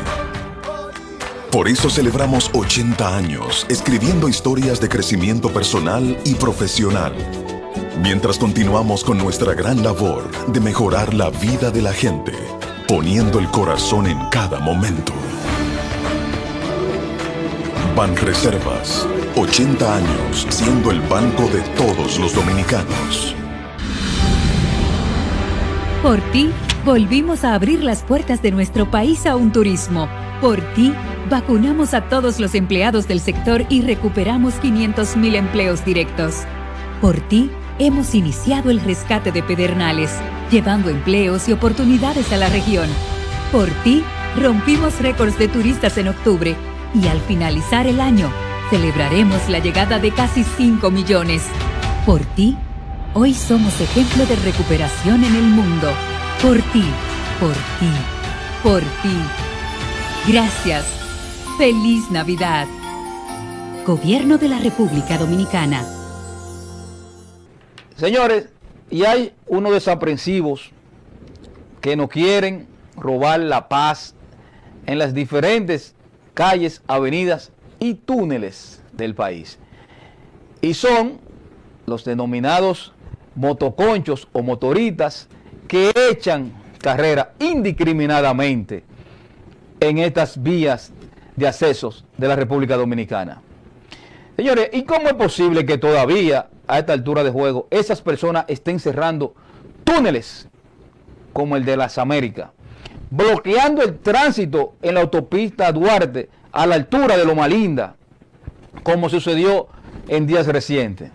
Por 1.51 1.69
eso 1.69 1.91
celebramos 1.91 2.51
80 2.53 3.17
años 3.17 3.67
escribiendo 3.69 4.29
historias 4.29 4.81
de 4.81 4.89
crecimiento 4.89 5.53
personal 5.53 6.19
y 6.25 6.35
profesional. 6.35 7.15
Mientras 8.03 8.39
continuamos 8.39 9.03
con 9.05 9.19
nuestra 9.19 9.55
gran 9.55 9.83
labor 9.83 10.31
de 10.53 10.61
mejorar 10.61 11.15
la 11.15 11.31
vida 11.31 11.71
de 11.71 11.83
la 11.83 11.93
gente 11.93 12.33
poniendo 12.87 13.41
el 13.41 13.49
corazón 13.49 14.07
en 14.07 14.19
cada 14.31 14.61
momento. 14.61 15.13
Banreservas, 17.97 19.09
80 19.37 19.97
años 19.97 20.47
siendo 20.51 20.91
el 20.91 21.01
banco 21.01 21.45
de 21.45 21.63
todos 21.79 22.19
los 22.19 22.35
dominicanos. 22.35 23.35
Por 26.03 26.21
ti, 26.31 26.51
volvimos 26.85 27.43
a 27.43 27.55
abrir 27.55 27.83
las 27.83 28.03
puertas 28.03 28.43
de 28.43 28.51
nuestro 28.51 28.91
país 28.91 29.25
a 29.25 29.35
un 29.35 29.51
turismo. 29.51 30.11
Por 30.43 30.61
ti, 30.75 30.93
vacunamos 31.31 31.95
a 31.95 32.03
todos 32.03 32.39
los 32.39 32.55
empleados 32.55 33.09
del 33.09 33.19
sector 33.19 33.65
y 33.71 33.81
recuperamos 33.81 34.61
500.000 34.61 35.35
empleos 35.35 35.83
directos. 35.83 36.43
Por 37.01 37.19
ti, 37.19 37.51
hemos 37.79 38.15
iniciado 38.15 38.71
el 38.71 38.81
rescate 38.81 39.33
de 39.33 39.43
Pedernales 39.43 40.11
llevando 40.51 40.91
empleos 40.91 41.49
y 41.49 41.53
oportunidades 41.53 42.31
a 42.31 42.37
la 42.37 42.51
región. 42.51 42.91
Por 43.53 43.71
ti, 43.85 44.05
rompimos 44.39 45.01
récords 45.01 45.39
de 45.39 45.49
turistas 45.49 45.97
en 45.97 46.09
octubre 46.09 46.55
y 47.03 47.09
al 47.09 47.21
finalizar 47.21 47.87
el 47.87 48.01
año, 48.01 48.33
celebraremos 48.71 49.49
la 49.49 49.59
llegada 49.59 49.99
de 49.99 50.13
casi 50.13 50.45
5 50.45 50.91
millones. 50.91 51.43
Por 52.07 52.21
ti, 52.35 52.57
hoy 53.15 53.35
somos 53.35 53.79
ejemplo 53.81 54.25
de 54.25 54.37
recuperación 54.37 55.23
en 55.25 55.35
el 55.35 55.43
mundo. 55.43 55.93
Por 56.41 56.57
ti, 56.73 56.85
por 57.39 57.53
ti, 57.53 57.91
por 58.63 58.81
ti. 58.81 60.33
Gracias. 60.33 60.87
Feliz 61.59 62.11
Navidad. 62.11 62.67
Gobierno 63.87 64.39
de 64.39 64.49
la 64.49 64.59
República 64.59 65.19
Dominicana. 65.19 65.85
Señores, 67.97 68.49
y 68.91 69.05
hay 69.05 69.33
unos 69.47 69.73
desaprensivos 69.73 70.71
que 71.81 71.97
no 71.97 72.09
quieren 72.09 72.67
robar 72.97 73.41
la 73.41 73.69
paz 73.69 74.15
en 74.87 74.99
las 74.99 75.15
diferentes 75.15 75.96
calles, 76.37 76.83
avenidas 76.87 77.51
y 77.81 77.95
túneles 77.95 78.83
del 78.93 79.15
país. 79.15 79.59
Y 80.61 80.75
son 80.75 81.19
los 81.87 82.05
denominados 82.05 82.93
motoconchos 83.35 84.29
o 84.33 84.43
motoritas 84.43 85.29
que 85.67 85.93
echan 86.11 86.53
carrera 86.79 87.33
indiscriminadamente 87.39 88.85
en 89.81 89.97
estas 89.99 90.43
vías 90.43 90.93
de 91.37 91.49
accesos 91.49 92.05
de 92.19 92.29
la 92.29 92.37
República 92.37 92.77
Dominicana. 92.77 93.41
Señores, 94.37 94.69
¿y 94.75 94.83
cómo 94.83 95.09
es 95.09 95.15
posible 95.15 95.65
que 95.65 95.79
todavía 95.79 96.51
a 96.67 96.79
esta 96.79 96.93
altura 96.93 97.25
de 97.25 97.31
juego 97.31 97.67
esas 97.71 98.03
personas 98.03 98.45
estén 98.49 98.79
cerrando 98.79 99.35
túneles 99.85 100.49
como 101.33 101.57
el 101.57 101.65
de 101.65 101.79
las 101.79 101.97
Américas, 101.97 102.51
bloqueando 103.11 103.83
el 103.83 103.99
tránsito 103.99 104.75
en 104.83 104.95
la 104.95 105.03
autopista 105.03 105.71
Duarte 105.73 106.29
a 106.53 106.67
la 106.67 106.77
altura 106.77 107.17
de 107.17 107.25
Loma 107.25 107.49
Linda, 107.49 107.97
como 108.83 109.09
sucedió 109.09 109.69
en 110.09 110.27
días 110.27 110.47
recientes. 110.47 111.11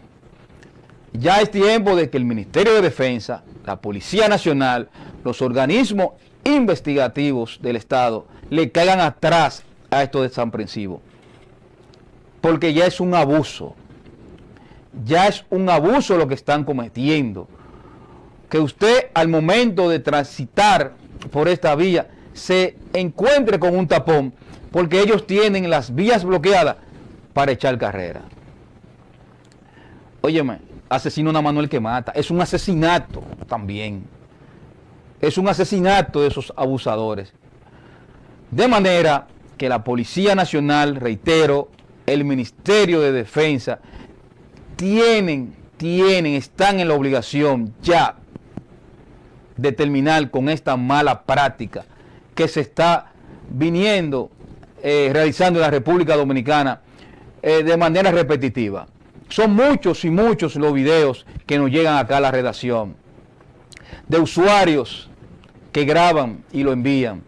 Ya 1.14 1.42
es 1.42 1.52
tiempo 1.52 1.96
de 1.96 2.10
que 2.10 2.18
el 2.18 2.26
Ministerio 2.26 2.74
de 2.74 2.82
Defensa, 2.82 3.44
la 3.66 3.82
Policía 3.82 4.28
Nacional, 4.28 4.90
los 5.24 5.42
organismos 5.42 6.12
investigativos 6.44 7.60
del 7.62 7.76
Estado 7.76 8.28
le 8.50 8.72
caigan 8.72 9.00
atrás 9.00 9.64
a 9.90 10.04
estos 10.04 10.24
desaprensivos. 10.24 11.02
Porque 12.40 12.74
ya 12.74 12.86
es 12.86 13.00
un 13.00 13.14
abuso 13.14 13.76
ya 15.06 15.28
es 15.28 15.46
un 15.50 15.70
abuso 15.70 16.18
lo 16.18 16.28
que 16.28 16.34
están 16.34 16.64
cometiendo. 16.64 17.48
Que 18.50 18.60
usted 18.60 19.10
al 19.14 19.30
momento 19.30 19.90
de 19.90 20.00
transitar 20.00 20.94
por 21.30 21.48
esta 21.48 21.76
vía 21.76 22.08
se 22.34 22.78
encuentre 22.94 23.60
con 23.60 23.76
un 23.76 23.88
tapón 23.88 24.34
porque 24.72 25.02
ellos 25.02 25.28
tienen 25.28 25.70
las 25.70 25.94
vías 25.94 26.24
bloqueadas 26.24 26.78
para 27.34 27.52
echar 27.52 27.78
carrera. 27.78 28.22
Óyeme, 30.22 30.60
asesino 30.90 31.38
a 31.38 31.42
Manuel 31.42 31.70
que 31.70 31.80
mata, 31.80 32.12
es 32.14 32.32
un 32.32 32.42
asesinato 32.42 33.24
también. 33.48 34.06
Es 35.20 35.38
un 35.38 35.48
asesinato 35.48 36.22
de 36.22 36.28
esos 36.28 36.54
abusadores. 36.56 37.34
De 38.50 38.68
manera 38.68 39.28
que 39.58 39.70
la 39.70 39.84
Policía 39.84 40.36
Nacional, 40.36 40.96
reitero, 40.96 41.70
el 42.06 42.26
Ministerio 42.26 43.00
de 43.02 43.12
Defensa 43.12 43.80
tienen, 44.76 45.54
tienen, 45.78 46.34
están 46.34 46.80
en 46.80 46.88
la 46.88 46.96
obligación 46.96 47.74
ya 47.82 48.16
de 49.58 49.72
terminar 49.72 50.30
con 50.32 50.50
esta 50.50 50.78
mala 50.78 51.24
práctica 51.24 51.86
que 52.36 52.48
se 52.48 52.62
está 52.62 53.12
viniendo, 53.50 54.32
eh, 54.82 55.10
realizando 55.12 55.60
en 55.60 55.62
la 55.62 55.70
República 55.72 56.16
Dominicana 56.16 56.82
eh, 57.42 57.64
de 57.64 57.78
manera 57.78 58.12
repetitiva. 58.12 58.88
Son 59.30 59.54
muchos 59.54 60.04
y 60.06 60.10
muchos 60.10 60.56
los 60.56 60.74
videos 60.74 61.26
que 61.46 61.58
nos 61.58 61.70
llegan 61.70 61.98
acá 61.98 62.18
a 62.18 62.22
la 62.22 62.32
redacción 62.32 62.96
de 64.08 64.20
usuarios 64.20 65.10
que 65.72 65.86
graban 65.86 66.44
y 66.52 66.64
lo 66.64 66.74
envían. 66.74 67.24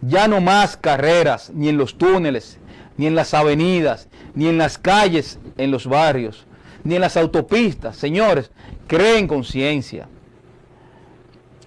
Ya 0.00 0.28
no 0.28 0.40
más 0.40 0.76
carreras, 0.76 1.50
ni 1.54 1.68
en 1.68 1.76
los 1.76 1.98
túneles, 1.98 2.58
ni 2.96 3.06
en 3.06 3.14
las 3.14 3.34
avenidas, 3.34 4.08
ni 4.34 4.48
en 4.48 4.58
las 4.58 4.78
calles, 4.78 5.38
en 5.58 5.70
los 5.70 5.86
barrios, 5.86 6.46
ni 6.84 6.94
en 6.94 7.00
las 7.00 7.16
autopistas. 7.16 7.96
Señores, 7.96 8.50
creen 8.86 9.26
conciencia. 9.26 10.08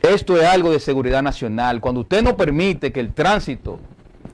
Esto 0.02 0.38
es 0.38 0.44
algo 0.44 0.72
de 0.72 0.80
seguridad 0.80 1.22
nacional. 1.22 1.82
Cuando 1.82 2.02
usted 2.02 2.24
no 2.24 2.38
permite 2.38 2.92
que 2.92 3.00
el 3.00 3.14
tránsito 3.14 3.80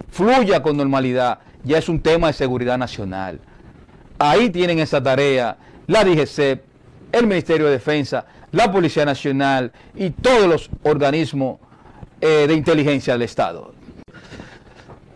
fluya 0.10 0.62
con 0.62 0.78
normalidad, 0.78 1.40
ya 1.64 1.78
es 1.78 1.90
un 1.90 2.00
tema 2.00 2.28
de 2.28 2.34
seguridad 2.34 2.78
nacional. 2.78 3.40
Ahí 4.20 4.50
tienen 4.50 4.80
esa 4.80 5.02
tarea 5.02 5.58
la 5.88 6.04
DGCEP, 6.04 6.64
el 7.12 7.28
Ministerio 7.28 7.68
de 7.68 7.74
Defensa, 7.74 8.26
la 8.52 8.72
Policía 8.72 9.06
Nacional 9.06 9.72
y 9.96 10.10
todos 10.10 10.48
los 10.48 10.70
organismos 10.84 11.60
eh, 12.22 12.46
de 12.48 12.54
inteligencia 12.54 13.14
del 13.14 13.24
Estado. 13.24 13.74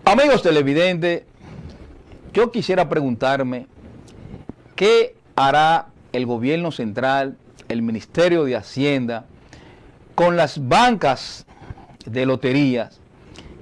Amigos 0.06 0.42
televidentes, 0.42 1.24
yo 2.34 2.52
quisiera 2.52 2.90
preguntarme 2.90 3.68
qué 4.76 5.16
hará 5.36 5.88
el 6.14 6.26
gobierno 6.26 6.72
central, 6.72 7.38
el 7.68 7.82
Ministerio 7.82 8.44
de 8.44 8.56
Hacienda, 8.56 9.26
con 10.20 10.36
las 10.36 10.68
bancas 10.68 11.46
de 12.06 12.26
loterías 12.26 13.00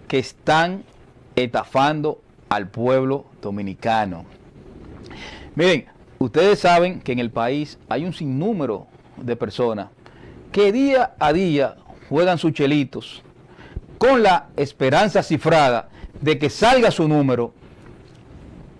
que 0.07 0.17
están 0.17 0.85
etafando 1.35 2.19
al 2.49 2.67
pueblo 2.67 3.25
dominicano. 3.43 4.25
Miren, 5.53 5.85
ustedes 6.17 6.57
saben 6.57 7.01
que 7.01 7.11
en 7.11 7.19
el 7.19 7.29
país 7.29 7.77
hay 7.89 8.05
un 8.05 8.13
sinnúmero 8.13 8.87
de 9.17 9.35
personas 9.35 9.89
que 10.51 10.71
día 10.71 11.13
a 11.19 11.31
día 11.31 11.75
juegan 12.09 12.39
sus 12.39 12.53
chelitos 12.53 13.21
con 13.99 14.23
la 14.23 14.47
esperanza 14.55 15.21
cifrada 15.21 15.89
de 16.21 16.39
que 16.39 16.49
salga 16.49 16.89
su 16.89 17.07
número 17.07 17.53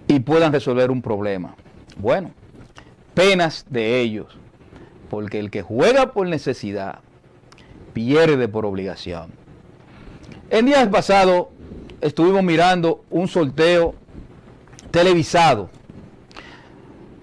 y 0.07 0.19
puedan 0.22 0.51
resolver 0.51 0.89
un 0.89 1.03
problema. 1.03 1.53
Bueno, 1.96 2.31
penas 3.13 3.67
de 3.69 4.00
ellos, 4.00 4.36
porque 5.12 5.38
el 5.38 5.51
que 5.51 5.62
juega 5.62 6.12
por 6.13 6.27
necesidad 6.27 7.01
pierde 7.98 8.48
por 8.48 8.63
obligación. 8.63 9.32
En 10.51 10.68
días 10.68 10.88
pasados 10.89 11.48
estuvimos 12.00 12.44
mirando 12.44 13.04
un 13.10 13.27
sorteo 13.27 13.96
televisado, 14.92 15.68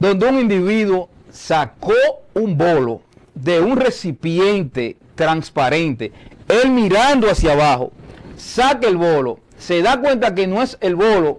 donde 0.00 0.26
un 0.26 0.40
individuo 0.40 1.10
sacó 1.30 1.94
un 2.34 2.58
bolo 2.58 3.02
de 3.36 3.60
un 3.60 3.76
recipiente 3.76 4.96
transparente, 5.14 6.10
él 6.48 6.72
mirando 6.72 7.30
hacia 7.30 7.52
abajo, 7.52 7.92
saca 8.36 8.88
el 8.88 8.96
bolo, 8.96 9.38
se 9.56 9.80
da 9.80 10.00
cuenta 10.00 10.34
que 10.34 10.48
no 10.48 10.60
es 10.60 10.76
el 10.80 10.96
bolo 10.96 11.38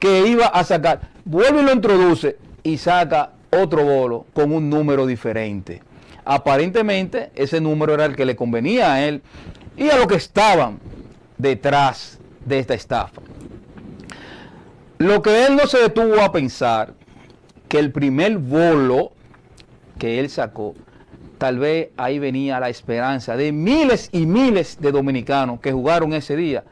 que 0.00 0.26
iba 0.26 0.46
a 0.46 0.64
sacar, 0.64 1.12
vuelve 1.24 1.60
y 1.60 1.64
lo 1.64 1.72
introduce 1.72 2.38
y 2.64 2.78
saca 2.78 3.34
otro 3.52 3.84
bolo 3.84 4.26
con 4.32 4.52
un 4.52 4.68
número 4.68 5.06
diferente. 5.06 5.80
Aparentemente 6.24 7.30
ese 7.34 7.60
número 7.60 7.94
era 7.94 8.06
el 8.06 8.16
que 8.16 8.24
le 8.24 8.36
convenía 8.36 8.94
a 8.94 9.04
él 9.04 9.22
y 9.76 9.90
a 9.90 9.96
los 9.96 10.06
que 10.06 10.14
estaban 10.14 10.78
detrás 11.36 12.18
de 12.44 12.58
esta 12.58 12.74
estafa. 12.74 13.20
Lo 14.98 15.20
que 15.22 15.46
él 15.46 15.56
no 15.56 15.66
se 15.66 15.78
detuvo 15.78 16.20
a 16.20 16.32
pensar 16.32 16.94
que 17.68 17.78
el 17.78 17.92
primer 17.92 18.38
bolo 18.38 19.12
que 19.98 20.20
él 20.20 20.30
sacó, 20.30 20.74
tal 21.38 21.58
vez 21.58 21.90
ahí 21.96 22.18
venía 22.18 22.60
la 22.60 22.68
esperanza 22.68 23.36
de 23.36 23.52
miles 23.52 24.08
y 24.12 24.26
miles 24.26 24.78
de 24.80 24.92
dominicanos 24.92 25.60
que 25.60 25.72
jugaron 25.72 26.14
ese 26.14 26.36
día, 26.36 26.64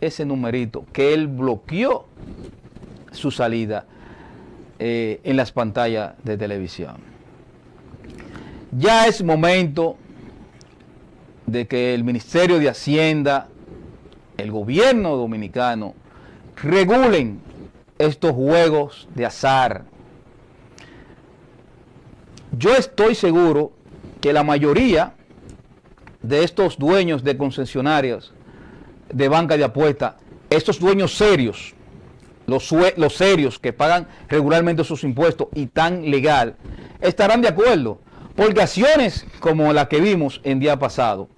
ese 0.00 0.24
numerito, 0.24 0.84
que 0.92 1.14
él 1.14 1.26
bloqueó 1.26 2.06
su 3.12 3.30
salida 3.30 3.86
eh, 4.78 5.20
en 5.24 5.36
las 5.36 5.52
pantallas 5.52 6.12
de 6.22 6.36
televisión. 6.36 6.96
Ya 8.72 9.06
es 9.06 9.22
momento 9.22 9.96
de 11.46 11.66
que 11.66 11.92
el 11.94 12.04
Ministerio 12.04 12.60
de 12.60 12.68
Hacienda, 12.68 13.48
el 14.36 14.52
gobierno 14.52 15.16
dominicano, 15.16 15.94
regulen 16.62 17.40
estos 17.98 18.32
juegos 18.32 19.08
de 19.14 19.26
azar. 19.26 19.84
Yo 22.56 22.74
estoy 22.76 23.14
seguro 23.14 23.72
que 24.20 24.32
la 24.32 24.44
mayoría 24.44 25.14
de 26.22 26.44
estos 26.44 26.78
dueños 26.78 27.24
de 27.24 27.36
concesionarios 27.36 28.32
de 29.12 29.28
banca 29.28 29.56
de 29.56 29.64
apuestas, 29.64 30.14
estos 30.48 30.78
dueños 30.78 31.16
serios, 31.16 31.74
los, 32.46 32.70
los 32.96 33.14
serios 33.16 33.58
que 33.58 33.72
pagan 33.72 34.06
regularmente 34.28 34.84
sus 34.84 35.02
impuestos 35.02 35.48
y 35.54 35.66
tan 35.66 36.08
legal, 36.08 36.56
estarán 37.00 37.42
de 37.42 37.48
acuerdo. 37.48 38.00
Porque 38.40 38.62
acciones 38.62 39.26
como 39.38 39.70
la 39.74 39.86
que 39.86 40.00
vimos 40.00 40.40
en 40.44 40.60
día 40.60 40.78
pasado, 40.78 41.28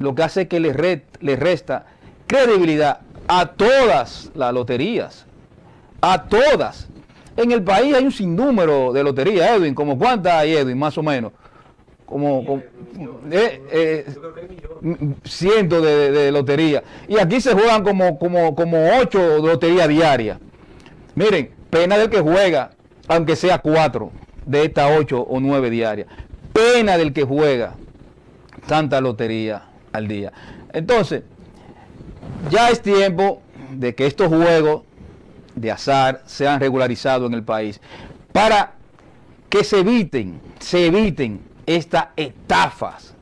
lo 0.00 0.12
que 0.16 0.24
hace 0.24 0.48
que 0.48 0.58
le, 0.58 1.04
le 1.20 1.36
resta 1.36 1.86
credibilidad 2.26 3.02
a 3.28 3.46
todas 3.52 4.32
las 4.34 4.52
loterías, 4.52 5.26
a 6.00 6.24
todas. 6.24 6.88
En 7.36 7.52
el 7.52 7.62
país 7.62 7.94
hay 7.94 8.02
un 8.02 8.10
sinnúmero 8.10 8.92
de 8.92 9.04
loterías, 9.04 9.48
Edwin, 9.50 9.76
como 9.76 9.96
cuántas 9.96 10.32
hay, 10.32 10.56
Edwin, 10.56 10.76
más 10.76 10.98
o 10.98 11.04
menos. 11.04 11.30
Como, 12.04 12.60
eh, 13.30 13.62
eh, 13.70 14.06
cientos 15.22 15.84
de, 15.84 16.10
de, 16.10 16.32
loterías. 16.32 16.82
Y 17.06 17.16
aquí 17.16 17.40
se 17.40 17.52
juegan 17.52 17.84
como, 17.84 18.18
como, 18.18 18.56
como 18.56 18.88
ocho 19.00 19.38
loterías 19.38 19.86
diarias. 19.86 20.36
Miren, 21.14 21.52
pena 21.70 21.96
del 21.96 22.10
que 22.10 22.20
juega, 22.20 22.72
aunque 23.06 23.36
sea 23.36 23.58
cuatro 23.58 24.10
de 24.46 24.64
estas 24.64 24.98
ocho 24.98 25.20
o 25.20 25.40
nueve 25.40 25.70
diarias. 25.70 26.08
Pena 26.52 26.96
del 26.96 27.12
que 27.12 27.24
juega 27.24 27.74
tanta 28.66 29.00
lotería 29.00 29.64
al 29.92 30.08
día. 30.08 30.32
Entonces, 30.72 31.22
ya 32.50 32.70
es 32.70 32.80
tiempo 32.80 33.42
de 33.70 33.94
que 33.94 34.06
estos 34.06 34.28
juegos 34.28 34.82
de 35.54 35.70
azar 35.70 36.22
sean 36.26 36.60
regularizados 36.60 37.28
en 37.28 37.34
el 37.34 37.42
país 37.42 37.80
para 38.32 38.74
que 39.48 39.62
se 39.62 39.80
eviten, 39.80 40.40
se 40.58 40.86
eviten 40.86 41.40
estas 41.66 42.08
estafas 42.16 43.14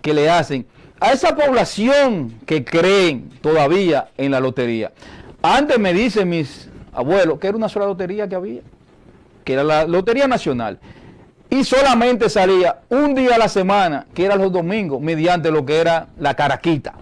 que 0.00 0.14
le 0.14 0.30
hacen 0.30 0.66
a 1.00 1.12
esa 1.12 1.36
población 1.36 2.34
que 2.46 2.64
creen 2.64 3.30
todavía 3.40 4.08
en 4.16 4.30
la 4.30 4.40
lotería. 4.40 4.92
Antes 5.42 5.78
me 5.78 5.92
dicen 5.92 6.28
mis 6.28 6.68
abuelos 6.92 7.38
que 7.38 7.46
era 7.46 7.56
una 7.56 7.68
sola 7.68 7.86
lotería 7.86 8.28
que 8.28 8.34
había, 8.34 8.62
que 9.48 9.54
era 9.54 9.64
la 9.64 9.86
Lotería 9.86 10.28
Nacional. 10.28 10.78
Y 11.48 11.64
solamente 11.64 12.28
salía 12.28 12.80
un 12.90 13.14
día 13.14 13.36
a 13.36 13.38
la 13.38 13.48
semana, 13.48 14.04
que 14.12 14.26
era 14.26 14.36
los 14.36 14.52
domingos, 14.52 15.00
mediante 15.00 15.50
lo 15.50 15.64
que 15.64 15.78
era 15.78 16.08
la 16.18 16.34
caraquita. 16.34 16.92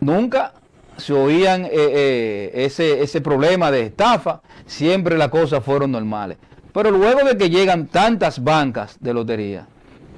Nunca 0.00 0.54
se 0.96 1.12
oían 1.12 1.66
eh, 1.66 1.70
eh, 1.72 2.50
ese, 2.54 3.04
ese 3.04 3.20
problema 3.20 3.70
de 3.70 3.82
estafa, 3.82 4.42
siempre 4.66 5.16
las 5.16 5.28
cosas 5.28 5.62
fueron 5.64 5.92
normales. 5.92 6.38
Pero 6.74 6.90
luego 6.90 7.24
de 7.24 7.38
que 7.38 7.50
llegan 7.50 7.86
tantas 7.86 8.42
bancas 8.42 8.96
de 8.98 9.14
lotería, 9.14 9.68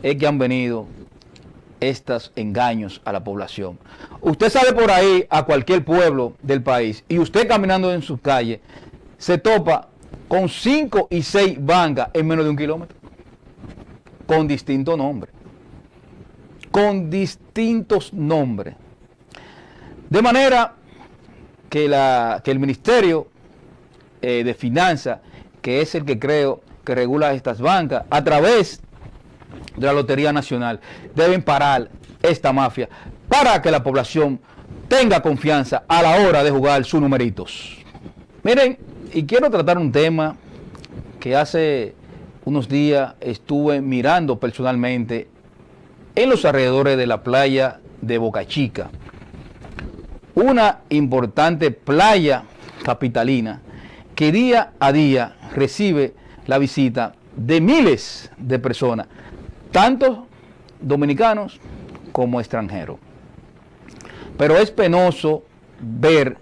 es 0.02 0.16
que 0.16 0.26
han 0.26 0.38
venido 0.38 0.86
estos 1.80 2.32
engaños 2.36 3.00
a 3.04 3.12
la 3.12 3.24
población. 3.24 3.78
Usted 4.20 4.50
sale 4.50 4.72
por 4.72 4.90
ahí 4.90 5.26
a 5.28 5.44
cualquier 5.44 5.84
pueblo 5.84 6.34
del 6.42 6.62
país 6.62 7.04
y 7.08 7.18
usted 7.18 7.48
caminando 7.48 7.92
en 7.92 8.02
sus 8.02 8.20
calles 8.20 8.60
se 9.18 9.38
topa 9.38 9.88
con 10.28 10.48
cinco 10.48 11.08
y 11.10 11.22
seis 11.22 11.56
bancas 11.60 12.08
en 12.12 12.26
menos 12.26 12.44
de 12.44 12.50
un 12.50 12.56
kilómetro, 12.56 12.96
con 14.26 14.48
distintos 14.48 14.96
nombres, 14.96 15.32
con 16.70 17.10
distintos 17.10 18.12
nombres. 18.12 18.74
De 20.10 20.22
manera 20.22 20.74
que, 21.68 21.88
la, 21.88 22.40
que 22.44 22.50
el 22.50 22.58
Ministerio 22.58 23.28
eh, 24.22 24.44
de 24.44 24.54
Finanzas, 24.54 25.20
que 25.60 25.80
es 25.80 25.94
el 25.94 26.04
que 26.04 26.18
creo 26.18 26.62
que 26.84 26.94
regula 26.94 27.34
estas 27.34 27.60
bancas, 27.60 28.04
a 28.10 28.22
través 28.22 28.80
de 29.76 29.86
la 29.86 29.92
Lotería 29.92 30.32
Nacional, 30.32 30.80
deben 31.14 31.42
parar 31.42 31.90
esta 32.22 32.52
mafia 32.52 32.88
para 33.28 33.60
que 33.60 33.70
la 33.70 33.82
población 33.82 34.40
tenga 34.88 35.20
confianza 35.20 35.84
a 35.88 36.02
la 36.02 36.26
hora 36.26 36.42
de 36.44 36.50
jugar 36.50 36.84
sus 36.84 37.00
numeritos. 37.00 37.78
Miren, 38.42 38.78
y 39.12 39.24
quiero 39.24 39.50
tratar 39.50 39.78
un 39.78 39.92
tema 39.92 40.36
que 41.20 41.36
hace 41.36 41.94
unos 42.44 42.68
días 42.68 43.14
estuve 43.20 43.80
mirando 43.80 44.38
personalmente 44.38 45.28
en 46.14 46.28
los 46.28 46.44
alrededores 46.44 46.96
de 46.96 47.06
la 47.06 47.22
playa 47.22 47.80
de 48.00 48.18
Boca 48.18 48.46
Chica 48.46 48.90
una 50.34 50.80
importante 50.88 51.70
playa 51.70 52.44
capitalina 52.82 53.60
que 54.14 54.32
día 54.32 54.72
a 54.78 54.92
día 54.92 55.36
recibe 55.54 56.14
la 56.46 56.58
visita 56.58 57.14
de 57.36 57.60
miles 57.60 58.30
de 58.36 58.58
personas, 58.58 59.06
tanto 59.74 60.28
dominicanos 60.80 61.58
como 62.12 62.38
extranjeros. 62.38 62.98
Pero 64.38 64.56
es 64.56 64.70
penoso 64.70 65.42
ver 65.80 66.38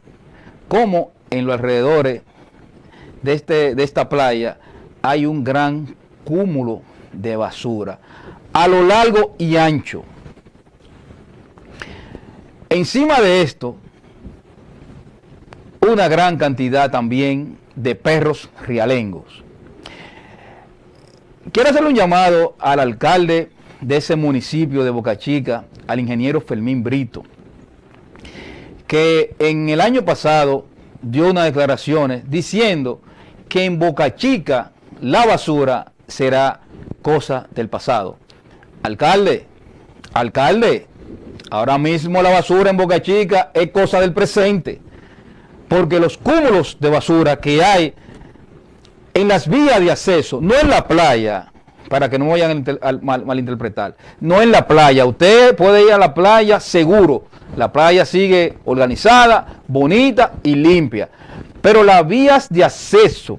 cómo 0.69 1.13
en 1.31 1.47
los 1.47 1.55
alrededores 1.55 2.21
de, 3.23 3.33
este, 3.33 3.75
de 3.75 3.83
esta 3.85 4.11
playa 4.11 4.59
hay 5.01 5.25
un 5.25 5.45
gran 5.45 5.97
cúmulo 6.25 6.83
de 7.15 7.37
basura 7.37 8.01
a 8.53 8.69
lo 8.69 8.85
largo 8.85 9.35
y 9.39 9.57
ancho. 9.57 10.05
Encima 12.69 13.19
de 13.21 13.41
esto, 13.41 13.77
una 15.81 16.07
gran 16.09 16.37
cantidad 16.37 16.91
también 16.91 17.57
de 17.77 17.95
perros 17.95 18.51
rialengos. 18.67 19.42
Quiero 21.53 21.69
hacerle 21.69 21.91
un 21.91 21.95
llamado 21.95 22.57
al 22.59 22.81
alcalde 22.81 23.51
de 23.83 23.99
ese 23.99 24.17
municipio 24.17 24.85
de 24.85 24.91
Boca 24.91 25.19
Chica, 25.19 25.67
al 25.87 26.01
ingeniero 26.01 26.41
Fermín 26.41 26.83
Brito, 26.83 27.25
que 28.87 29.35
en 29.39 29.69
el 29.69 29.83
año 29.83 30.03
pasado 30.03 30.65
dio 31.03 31.29
unas 31.29 31.45
declaraciones 31.45 32.31
diciendo 32.31 33.03
que 33.51 33.67
en 33.67 33.79
Boca 33.79 34.17
Chica 34.17 34.73
la 35.03 35.27
basura 35.27 35.93
será 36.07 36.61
cosa 37.03 37.49
del 37.51 37.69
pasado. 37.69 38.17
Alcalde, 38.83 39.47
alcalde, 40.15 40.87
ahora 41.51 41.77
mismo 41.77 42.23
la 42.23 42.31
basura 42.31 42.71
en 42.71 42.79
Boca 42.79 43.03
Chica 43.03 43.51
es 43.53 43.71
cosa 43.73 44.01
del 44.01 44.15
presente, 44.15 44.81
porque 45.69 46.01
los 46.01 46.17
cúmulos 46.17 46.79
de 46.81 46.89
basura 46.89 47.41
que 47.41 47.63
hay 47.63 47.95
en 49.15 49.29
las 49.29 49.49
vías 49.49 49.81
de 49.81 49.91
acceso, 49.91 50.41
no 50.41 50.55
en 50.59 50.71
la 50.71 50.87
playa, 50.87 51.53
para 51.89 52.09
que 52.09 52.19
no 52.19 52.29
vayan 52.29 52.65
a 52.81 52.93
malinterpretar, 52.93 53.97
no 54.21 54.41
en 54.41 54.51
la 54.51 54.67
playa, 54.67 55.05
usted 55.05 55.55
puede 55.55 55.83
ir 55.83 55.93
a 55.93 55.99
la 55.99 56.15
playa 56.15 56.59
seguro, 56.61 57.25
la 57.57 57.73
playa 57.73 58.07
sigue 58.07 58.59
organizada, 58.65 59.61
bonita 59.69 60.33
y 60.43 60.55
limpia, 60.55 61.11
pero 61.61 61.83
las 61.83 62.07
vías 62.07 62.49
de 62.49 62.65
acceso 62.65 63.39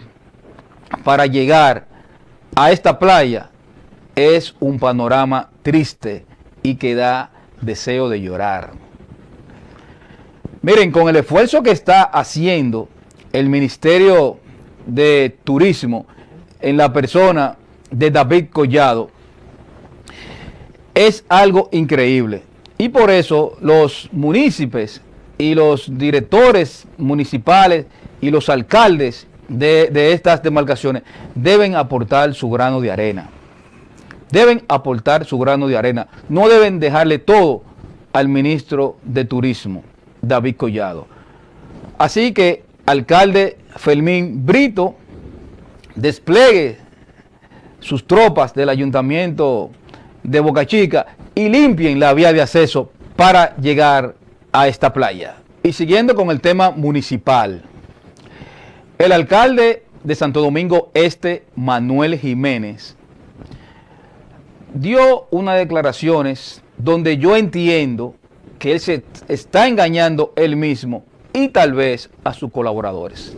para 1.04 1.26
llegar 1.26 1.88
a 2.56 2.72
esta 2.72 3.00
playa 3.00 3.50
es 4.16 4.56
un 4.60 4.78
panorama 4.78 5.50
triste 5.64 6.26
y 6.62 6.76
que 6.76 6.94
da 6.94 7.32
deseo 7.62 8.10
de 8.10 8.22
llorar. 8.22 8.72
Miren, 10.62 10.92
con 10.92 11.10
el 11.10 11.16
esfuerzo 11.16 11.64
que 11.64 11.72
está 11.72 12.04
haciendo 12.04 12.88
el 13.34 13.50
Ministerio 13.50 14.38
de 14.86 15.36
Turismo 15.44 16.06
en 16.62 16.78
la 16.78 16.92
persona 16.92 17.56
de 17.92 18.12
David 18.12 18.46
Collado, 18.52 19.10
es 20.94 21.26
algo 21.30 21.70
increíble. 21.72 22.44
Y 22.78 22.90
por 22.90 23.10
eso 23.10 23.58
los 23.62 24.10
municipios 24.12 25.02
y 25.38 25.56
los 25.56 25.98
directores 25.98 26.86
municipales 26.98 27.86
y 28.22 28.30
los 28.30 28.50
alcaldes 28.50 29.28
de, 29.48 29.90
de 29.92 30.14
estas 30.14 30.42
demarcaciones 30.42 31.04
deben 31.36 31.76
aportar 31.76 32.34
su 32.34 32.50
grano 32.50 32.82
de 32.82 32.92
arena 32.92 33.30
deben 34.34 34.64
aportar 34.68 35.26
su 35.26 35.38
grano 35.38 35.68
de 35.68 35.78
arena. 35.78 36.08
No 36.28 36.50
deben 36.50 36.80
dejarle 36.80 37.20
todo 37.20 37.62
al 38.14 38.28
ministro 38.28 38.98
de 39.04 39.26
Turismo, 39.26 39.84
David 40.24 40.56
Collado. 40.56 41.06
Así 42.00 42.34
que, 42.34 42.64
alcalde 42.86 43.58
Fermín 43.76 44.46
Brito, 44.46 44.96
despliegue 45.96 46.78
sus 47.80 48.06
tropas 48.06 48.54
del 48.54 48.70
ayuntamiento 48.70 49.72
de 50.24 50.40
Boca 50.40 50.66
Chica 50.66 51.08
y 51.36 51.50
limpien 51.50 52.00
la 52.00 52.14
vía 52.14 52.34
de 52.34 52.42
acceso 52.42 52.92
para 53.16 53.56
llegar 53.58 54.16
a 54.52 54.68
esta 54.68 54.94
playa. 54.94 55.36
Y 55.64 55.74
siguiendo 55.74 56.16
con 56.16 56.30
el 56.30 56.42
tema 56.42 56.72
municipal, 56.72 57.64
el 58.98 59.12
alcalde 59.12 59.84
de 60.04 60.16
Santo 60.16 60.42
Domingo 60.42 60.92
Este, 60.94 61.44
Manuel 61.56 62.20
Jiménez, 62.20 62.96
dio 64.74 65.28
unas 65.32 65.58
declaraciones 65.58 66.62
donde 66.78 67.18
yo 67.18 67.36
entiendo 67.36 68.16
que 68.60 68.74
él 68.74 68.80
se 68.80 69.04
está 69.28 69.68
engañando 69.68 70.34
él 70.36 70.56
mismo 70.56 71.04
y 71.34 71.50
tal 71.50 71.74
vez 71.74 72.10
a 72.24 72.34
sus 72.34 72.52
colaboradores. 72.52 73.36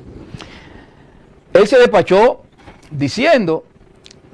Él 1.53 1.67
se 1.67 1.77
despachó 1.77 2.43
diciendo 2.91 3.63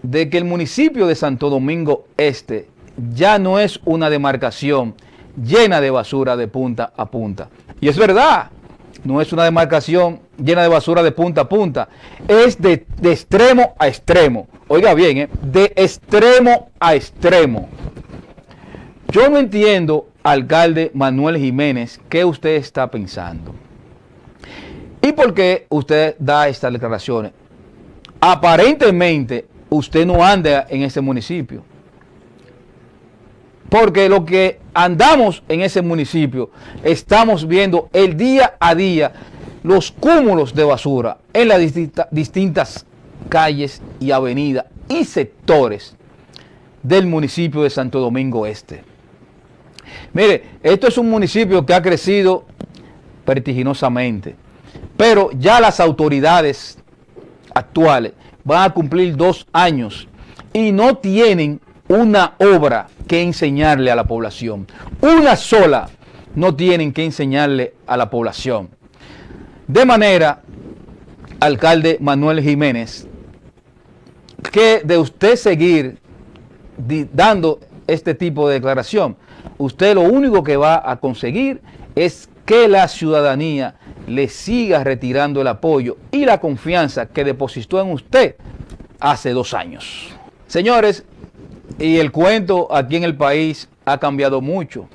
de 0.02 0.30
que 0.30 0.38
el 0.38 0.46
municipio 0.46 1.08
de 1.08 1.16
Santo 1.16 1.50
Domingo 1.50 2.06
Este 2.18 2.68
ya 3.14 3.40
no 3.40 3.60
es 3.60 3.80
una 3.86 4.10
demarcación 4.10 4.96
llena 5.42 5.82
de 5.82 5.92
basura 5.92 6.36
de 6.36 6.48
punta 6.48 6.92
a 6.98 7.06
punta. 7.06 7.50
Y 7.80 7.88
es 7.88 7.98
verdad, 7.98 8.50
no 9.04 9.22
es 9.22 9.32
una 9.34 9.44
demarcación 9.44 10.20
llena 10.38 10.64
de 10.64 10.68
basura 10.68 11.04
de 11.04 11.12
punta 11.12 11.42
a 11.42 11.50
punta, 11.50 11.90
es 12.28 12.62
de, 12.62 12.86
extremo 13.04 13.76
a 13.80 13.88
extremo. 13.88 14.48
Oiga 14.68 14.94
bien, 14.94 15.18
¿eh? 15.18 15.30
de 15.42 15.74
extremo 15.76 16.70
a 16.80 16.96
extremo. 16.96 17.70
Yo 19.10 19.30
no 19.30 19.38
entiendo, 19.38 20.08
alcalde 20.24 20.92
Manuel 20.94 21.38
Jiménez, 21.38 22.00
qué 22.10 22.26
usted 22.26 22.56
está 22.56 22.90
pensando. 22.90 23.54
¿Y 25.02 25.12
por 25.14 25.34
qué 25.34 25.66
usted 25.70 26.16
da 26.20 26.48
estas 26.48 26.72
declaraciones? 26.74 27.32
Aparentemente, 28.20 29.48
usted 29.70 30.06
no 30.06 30.24
anda 30.24 30.68
en 30.70 30.84
ese 30.84 31.02
municipio. 31.02 31.64
Porque 33.70 34.10
lo 34.10 34.26
que 34.26 34.60
andamos 34.74 35.44
en 35.48 35.62
ese 35.62 35.82
municipio, 35.82 36.52
estamos 36.84 37.48
viendo 37.48 37.90
el 37.94 38.18
día 38.18 38.56
a 38.60 38.76
día 38.76 39.14
los 39.64 39.92
cúmulos 39.92 40.54
de 40.54 40.66
basura 40.66 41.18
en 41.34 41.48
las 41.48 41.60
distintas 42.12 42.86
calles 43.30 43.82
y 44.00 44.12
avenidas 44.12 44.66
y 44.90 45.06
sectores 45.06 45.96
del 46.84 47.08
municipio 47.08 47.64
de 47.64 47.70
Santo 47.70 48.00
Domingo 48.00 48.46
Este. 48.46 48.91
Mire, 50.14 50.44
esto 50.62 50.88
es 50.88 50.98
un 50.98 51.10
municipio 51.10 51.66
que 51.66 51.74
ha 51.74 51.82
crecido 51.82 52.46
vertiginosamente, 53.26 54.36
pero 54.98 55.30
ya 55.38 55.60
las 55.62 55.80
autoridades 55.80 56.78
actuales 57.54 58.14
van 58.44 58.64
a 58.64 58.74
cumplir 58.74 59.16
dos 59.16 59.48
años 59.54 60.08
y 60.54 60.72
no 60.72 60.98
tienen 60.98 61.62
una 61.88 62.34
obra 62.40 62.88
que 63.08 63.22
enseñarle 63.22 63.92
a 63.92 63.96
la 63.96 64.06
población. 64.06 64.68
Una 65.02 65.36
sola 65.36 65.90
no 66.36 66.56
tienen 66.56 66.94
que 66.94 67.06
enseñarle 67.06 67.74
a 67.88 67.98
la 67.98 68.10
población. 68.10 68.70
De 69.68 69.86
manera, 69.86 70.42
alcalde 71.40 71.98
Manuel 72.02 72.42
Jiménez, 72.42 73.08
que 74.52 74.82
de 74.84 74.98
usted 74.98 75.36
seguir 75.36 76.00
dando 77.14 77.60
este 77.88 78.14
tipo 78.14 78.48
de 78.48 78.56
declaración, 78.56 79.16
usted 79.62 79.96
lo 79.96 80.02
único 80.02 80.44
que 80.44 80.58
va 80.58 80.82
a 80.90 80.98
conseguir 80.98 81.62
es 81.96 82.30
que 82.46 82.68
la 82.68 82.88
ciudadanía 82.88 83.76
le 84.08 84.28
siga 84.28 84.84
retirando 84.84 85.42
el 85.42 85.48
apoyo 85.48 85.98
y 86.12 86.26
la 86.26 86.40
confianza 86.40 87.06
que 87.06 87.24
depositó 87.24 87.80
en 87.80 87.92
usted 87.92 88.36
hace 89.00 89.32
dos 89.32 89.54
años. 89.54 90.10
Señores, 90.48 91.06
y 91.80 91.98
el 91.98 92.12
cuento 92.12 92.74
aquí 92.74 92.98
en 92.98 93.04
el 93.04 93.16
país 93.16 93.70
ha 93.86 94.00
cambiado 94.00 94.42
mucho. 94.42 94.88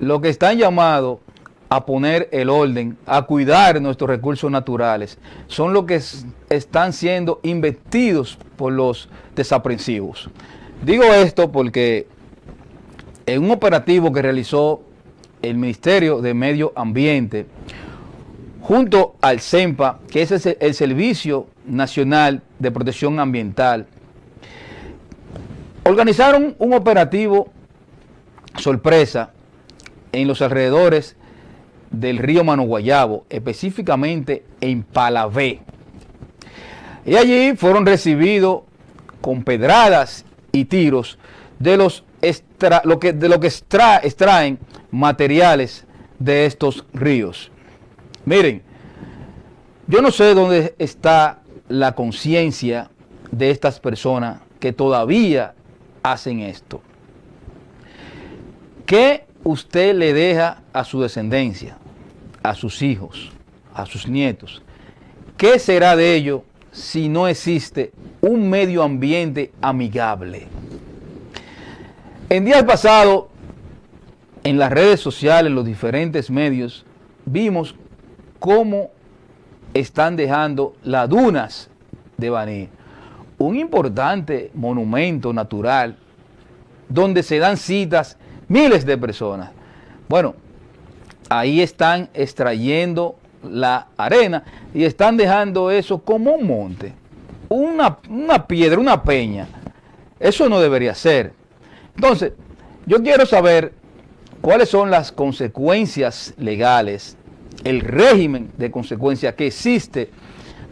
Lo 0.00 0.20
que 0.20 0.28
están 0.28 0.58
llamados 0.58 1.18
a 1.70 1.84
poner 1.84 2.28
el 2.32 2.48
orden, 2.48 2.96
a 3.06 3.22
cuidar 3.22 3.80
nuestros 3.80 4.08
recursos 4.08 4.50
naturales, 4.50 5.18
son 5.48 5.72
los 5.72 5.84
que 5.84 6.00
están 6.50 6.92
siendo 6.92 7.40
investidos 7.42 8.38
por 8.56 8.72
los 8.72 9.08
desaprensivos. 9.34 10.30
Digo 10.82 11.04
esto 11.04 11.50
porque 11.50 12.06
en 13.28 13.44
un 13.44 13.50
operativo 13.50 14.10
que 14.10 14.22
realizó 14.22 14.80
el 15.42 15.58
Ministerio 15.58 16.22
de 16.22 16.32
Medio 16.32 16.72
Ambiente, 16.74 17.44
junto 18.62 19.16
al 19.20 19.40
CEMPA, 19.40 20.00
que 20.10 20.22
es 20.22 20.46
el 20.46 20.74
Servicio 20.74 21.46
Nacional 21.66 22.40
de 22.58 22.70
Protección 22.70 23.20
Ambiental, 23.20 23.86
organizaron 25.84 26.56
un 26.58 26.72
operativo 26.72 27.50
sorpresa 28.56 29.30
en 30.12 30.26
los 30.26 30.40
alrededores 30.40 31.14
del 31.90 32.16
río 32.16 32.44
Mano 32.44 32.62
Guayabo, 32.62 33.26
específicamente 33.28 34.42
en 34.62 34.82
Palavé. 34.82 35.60
Y 37.04 37.16
allí 37.16 37.54
fueron 37.56 37.84
recibidos 37.84 38.62
con 39.20 39.42
pedradas 39.42 40.24
y 40.50 40.64
tiros 40.64 41.18
de 41.58 41.76
los 41.76 42.04
lo 42.84 42.98
que, 42.98 43.12
de 43.12 43.28
lo 43.28 43.40
que 43.40 43.46
extraen 43.46 44.58
materiales 44.90 45.86
de 46.18 46.46
estos 46.46 46.84
ríos. 46.92 47.50
Miren, 48.24 48.62
Yo 49.90 50.02
no 50.02 50.10
sé 50.10 50.34
dónde 50.34 50.74
está 50.78 51.40
la 51.68 51.92
conciencia 51.94 52.90
de 53.30 53.50
estas 53.50 53.80
personas 53.80 54.42
que 54.60 54.74
todavía 54.74 55.54
hacen 56.02 56.40
esto. 56.40 56.82
¿Qué 58.84 59.24
usted 59.44 59.94
le 59.94 60.12
deja 60.12 60.62
a 60.74 60.84
su 60.84 61.00
descendencia, 61.00 61.78
a 62.42 62.54
sus 62.54 62.82
hijos, 62.82 63.32
a 63.72 63.86
sus 63.86 64.06
nietos? 64.06 64.62
¿Qué 65.38 65.58
será 65.58 65.96
de 65.96 66.14
ellos 66.14 66.42
si 66.70 67.08
no 67.08 67.26
existe 67.26 67.92
un 68.20 68.50
medio 68.50 68.82
ambiente 68.82 69.52
amigable? 69.62 70.48
En 72.30 72.44
días 72.44 72.62
pasados, 72.64 73.24
en 74.44 74.58
las 74.58 74.70
redes 74.70 75.00
sociales, 75.00 75.48
en 75.48 75.54
los 75.54 75.64
diferentes 75.64 76.30
medios, 76.30 76.84
vimos 77.24 77.74
cómo 78.38 78.90
están 79.72 80.14
dejando 80.14 80.74
las 80.82 81.08
dunas 81.08 81.70
de 82.18 82.28
Baní, 82.28 82.68
un 83.38 83.56
importante 83.56 84.50
monumento 84.52 85.32
natural 85.32 85.96
donde 86.90 87.22
se 87.22 87.38
dan 87.38 87.56
citas 87.56 88.18
miles 88.46 88.84
de 88.84 88.98
personas. 88.98 89.50
Bueno, 90.06 90.34
ahí 91.30 91.62
están 91.62 92.10
extrayendo 92.12 93.16
la 93.42 93.86
arena 93.96 94.44
y 94.74 94.84
están 94.84 95.16
dejando 95.16 95.70
eso 95.70 95.98
como 96.00 96.32
un 96.32 96.46
monte, 96.46 96.92
una, 97.48 97.96
una 98.10 98.46
piedra, 98.46 98.78
una 98.78 99.02
peña. 99.02 99.46
Eso 100.20 100.46
no 100.50 100.60
debería 100.60 100.94
ser. 100.94 101.37
Entonces, 101.98 102.32
yo 102.86 103.02
quiero 103.02 103.26
saber 103.26 103.72
cuáles 104.40 104.68
son 104.68 104.88
las 104.88 105.10
consecuencias 105.10 106.32
legales, 106.38 107.16
el 107.64 107.80
régimen 107.80 108.52
de 108.56 108.70
consecuencias 108.70 109.34
que 109.34 109.48
existe 109.48 110.08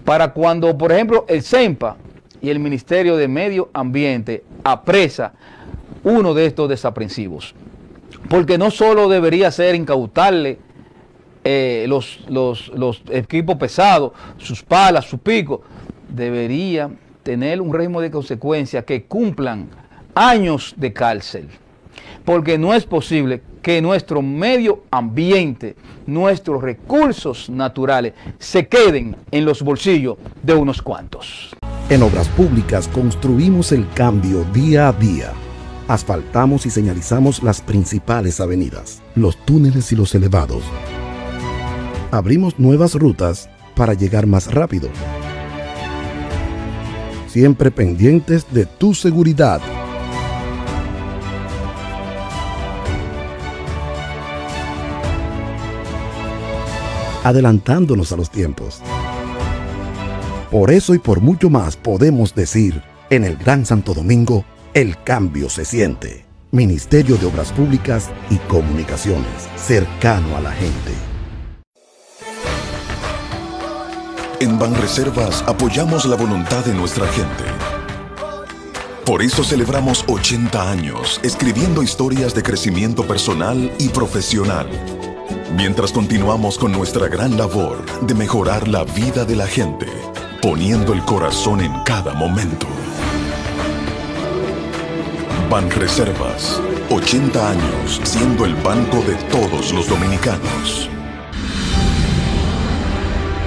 para 0.04 0.32
cuando, 0.32 0.78
por 0.78 0.92
ejemplo, 0.92 1.24
el 1.28 1.42
CEMPA 1.42 1.96
y 2.40 2.50
el 2.50 2.60
Ministerio 2.60 3.16
de 3.16 3.26
Medio 3.26 3.70
Ambiente 3.72 4.44
apresa 4.62 5.32
uno 6.04 6.32
de 6.32 6.46
estos 6.46 6.68
desaprensivos. 6.68 7.56
Porque 8.30 8.56
no 8.56 8.70
solo 8.70 9.08
debería 9.08 9.50
ser 9.50 9.74
incautarle 9.74 10.60
eh, 11.42 11.86
los, 11.88 12.20
equipos 13.10 13.56
pesados, 13.56 14.12
sus 14.38 14.62
palas, 14.62 15.06
su 15.06 15.18
pico, 15.18 15.62
debería 16.08 16.88
tener 17.24 17.60
un 17.60 17.74
régimen 17.74 18.02
de 18.02 18.12
consecuencias 18.12 18.84
que 18.84 19.06
cumplan 19.06 19.68
años 20.16 20.74
de 20.76 20.92
cárcel. 20.92 21.48
Porque 22.24 22.58
no 22.58 22.74
es 22.74 22.84
posible 22.84 23.42
que 23.62 23.80
nuestro 23.80 24.22
medio 24.22 24.82
ambiente, 24.90 25.76
nuestros 26.06 26.62
recursos 26.62 27.48
naturales 27.48 28.14
se 28.38 28.66
queden 28.66 29.16
en 29.30 29.44
los 29.44 29.62
bolsillos 29.62 30.16
de 30.42 30.54
unos 30.54 30.82
cuantos. 30.82 31.54
En 31.88 32.02
Obras 32.02 32.28
Públicas 32.30 32.88
construimos 32.88 33.70
el 33.70 33.88
cambio 33.90 34.44
día 34.52 34.88
a 34.88 34.92
día. 34.92 35.32
Asfaltamos 35.86 36.66
y 36.66 36.70
señalizamos 36.70 37.44
las 37.44 37.60
principales 37.60 38.40
avenidas, 38.40 39.02
los 39.14 39.36
túneles 39.44 39.92
y 39.92 39.96
los 39.96 40.12
elevados. 40.16 40.64
Abrimos 42.10 42.58
nuevas 42.58 42.94
rutas 42.94 43.48
para 43.76 43.94
llegar 43.94 44.26
más 44.26 44.52
rápido. 44.52 44.88
Siempre 47.28 47.70
pendientes 47.70 48.52
de 48.52 48.66
tu 48.66 48.94
seguridad. 48.94 49.60
Adelantándonos 57.26 58.12
a 58.12 58.16
los 58.16 58.30
tiempos. 58.30 58.80
Por 60.48 60.70
eso 60.70 60.94
y 60.94 61.00
por 61.00 61.20
mucho 61.20 61.50
más 61.50 61.76
podemos 61.76 62.36
decir, 62.36 62.80
en 63.10 63.24
el 63.24 63.36
Gran 63.36 63.66
Santo 63.66 63.94
Domingo, 63.94 64.44
el 64.74 65.02
cambio 65.02 65.50
se 65.50 65.64
siente. 65.64 66.24
Ministerio 66.52 67.16
de 67.16 67.26
Obras 67.26 67.50
Públicas 67.50 68.10
y 68.30 68.36
Comunicaciones, 68.46 69.48
cercano 69.56 70.36
a 70.36 70.40
la 70.40 70.52
gente. 70.52 70.92
En 74.38 74.56
Banreservas 74.56 75.42
apoyamos 75.48 76.04
la 76.04 76.14
voluntad 76.14 76.64
de 76.64 76.74
nuestra 76.74 77.08
gente. 77.08 77.44
Por 79.04 79.20
eso 79.20 79.42
celebramos 79.42 80.04
80 80.06 80.70
años 80.70 81.20
escribiendo 81.24 81.82
historias 81.82 82.36
de 82.36 82.44
crecimiento 82.44 83.04
personal 83.04 83.72
y 83.80 83.88
profesional. 83.88 84.68
Mientras 85.56 85.92
continuamos 85.92 86.58
con 86.58 86.72
nuestra 86.72 87.08
gran 87.08 87.36
labor 87.36 87.84
de 88.02 88.14
mejorar 88.14 88.68
la 88.68 88.84
vida 88.84 89.24
de 89.24 89.36
la 89.36 89.46
gente, 89.46 89.86
poniendo 90.42 90.92
el 90.92 91.02
corazón 91.02 91.60
en 91.60 91.72
cada 91.84 92.14
momento. 92.14 92.66
Banreservas, 95.50 96.60
80 96.90 97.50
años 97.50 98.00
siendo 98.04 98.44
el 98.44 98.54
banco 98.56 98.98
de 99.02 99.14
todos 99.30 99.72
los 99.72 99.88
dominicanos. 99.88 100.90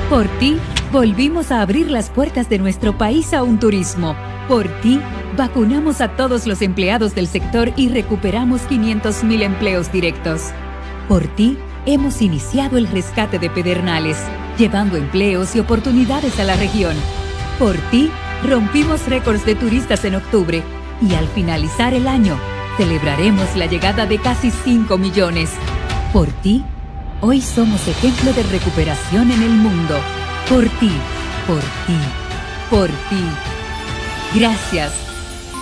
Por 0.10 0.28
ti, 0.39 0.58
volvimos 0.92 1.52
a 1.52 1.62
abrir 1.62 1.92
las 1.92 2.10
puertas 2.10 2.50
de 2.50 2.58
nuestro 2.58 2.98
país 2.98 3.34
a 3.34 3.44
un 3.44 3.60
turismo. 3.60 4.15
Por 4.48 4.68
ti, 4.82 5.00
vacunamos 5.38 6.02
a 6.02 6.15
todos 6.15 6.48
los 6.48 6.62
empleados 6.63 7.13
del 7.13 7.28
sector 7.28 7.72
y 7.76 7.89
recuperamos 7.89 8.62
500.000 8.62 9.44
empleos 9.44 9.92
directos. 9.92 10.48
Por 11.08 11.28
ti, 11.28 11.58
hemos 11.86 12.22
iniciado 12.22 12.78
el 12.78 12.88
rescate 12.88 13.39
de 13.39 13.50
Pedernales, 13.50 14.18
llevando 14.58 14.98
empleos 14.98 15.56
y 15.56 15.60
oportunidades 15.60 16.39
a 16.39 16.44
la 16.44 16.56
región. 16.56 16.96
Por 17.58 17.76
ti, 17.92 18.12
rompimos 18.44 19.08
récords 19.08 19.46
de 19.46 19.56
turistas 19.56 20.06
en 20.06 20.15
octubre 20.15 20.63
y 21.02 21.13
al 21.13 21.28
finalizar 21.28 21.94
el 21.94 22.08
año, 22.08 22.38
celebraremos 22.78 23.56
la 23.56 23.65
llegada 23.65 24.06
de 24.06 24.20
casi 24.20 24.52
5 24.52 24.98
millones. 24.98 25.52
Por 26.13 26.28
ti, 26.28 26.63
hoy 27.22 27.42
somos 27.42 27.88
ejemplo 27.88 28.34
de 28.34 28.44
recuperación 28.44 29.32
en 29.32 29.44
el 29.44 29.52
mundo. 29.52 30.00
Por 30.50 30.63
ti, 30.80 30.92
por 31.48 31.62
ti, 31.62 31.98
por 32.70 32.88
ti. 32.88 33.24
Gracias. 34.36 34.94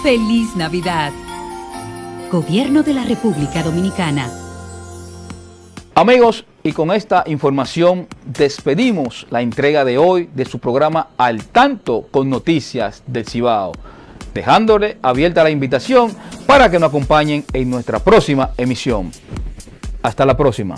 Feliz 0.04 0.56
Navidad. 0.56 1.12
Gobierno 2.32 2.84
de 2.84 2.94
la 2.94 3.04
República 3.04 3.64
Dominicana. 3.64 4.30
Amigos, 5.98 6.46
y 6.62 6.74
con 6.74 6.92
esta 6.92 7.24
información 7.26 8.06
despedimos 8.24 9.26
la 9.32 9.42
entrega 9.42 9.84
de 9.84 9.98
hoy 9.98 10.30
de 10.32 10.46
su 10.46 10.60
programa 10.60 11.08
Al 11.18 11.46
Tanto 11.46 12.06
con 12.12 12.30
Noticias 12.30 13.02
del 13.08 13.26
Cibao, 13.26 13.72
dejándole 14.32 15.00
abierta 15.02 15.44
la 15.44 15.50
invitación 15.50 16.16
para 16.46 16.70
que 16.70 16.78
nos 16.78 16.90
acompañen 16.90 17.46
en 17.52 17.72
nuestra 17.72 17.98
próxima 17.98 18.52
emisión. 18.58 19.12
Hasta 20.04 20.24
la 20.24 20.38
próxima. 20.38 20.76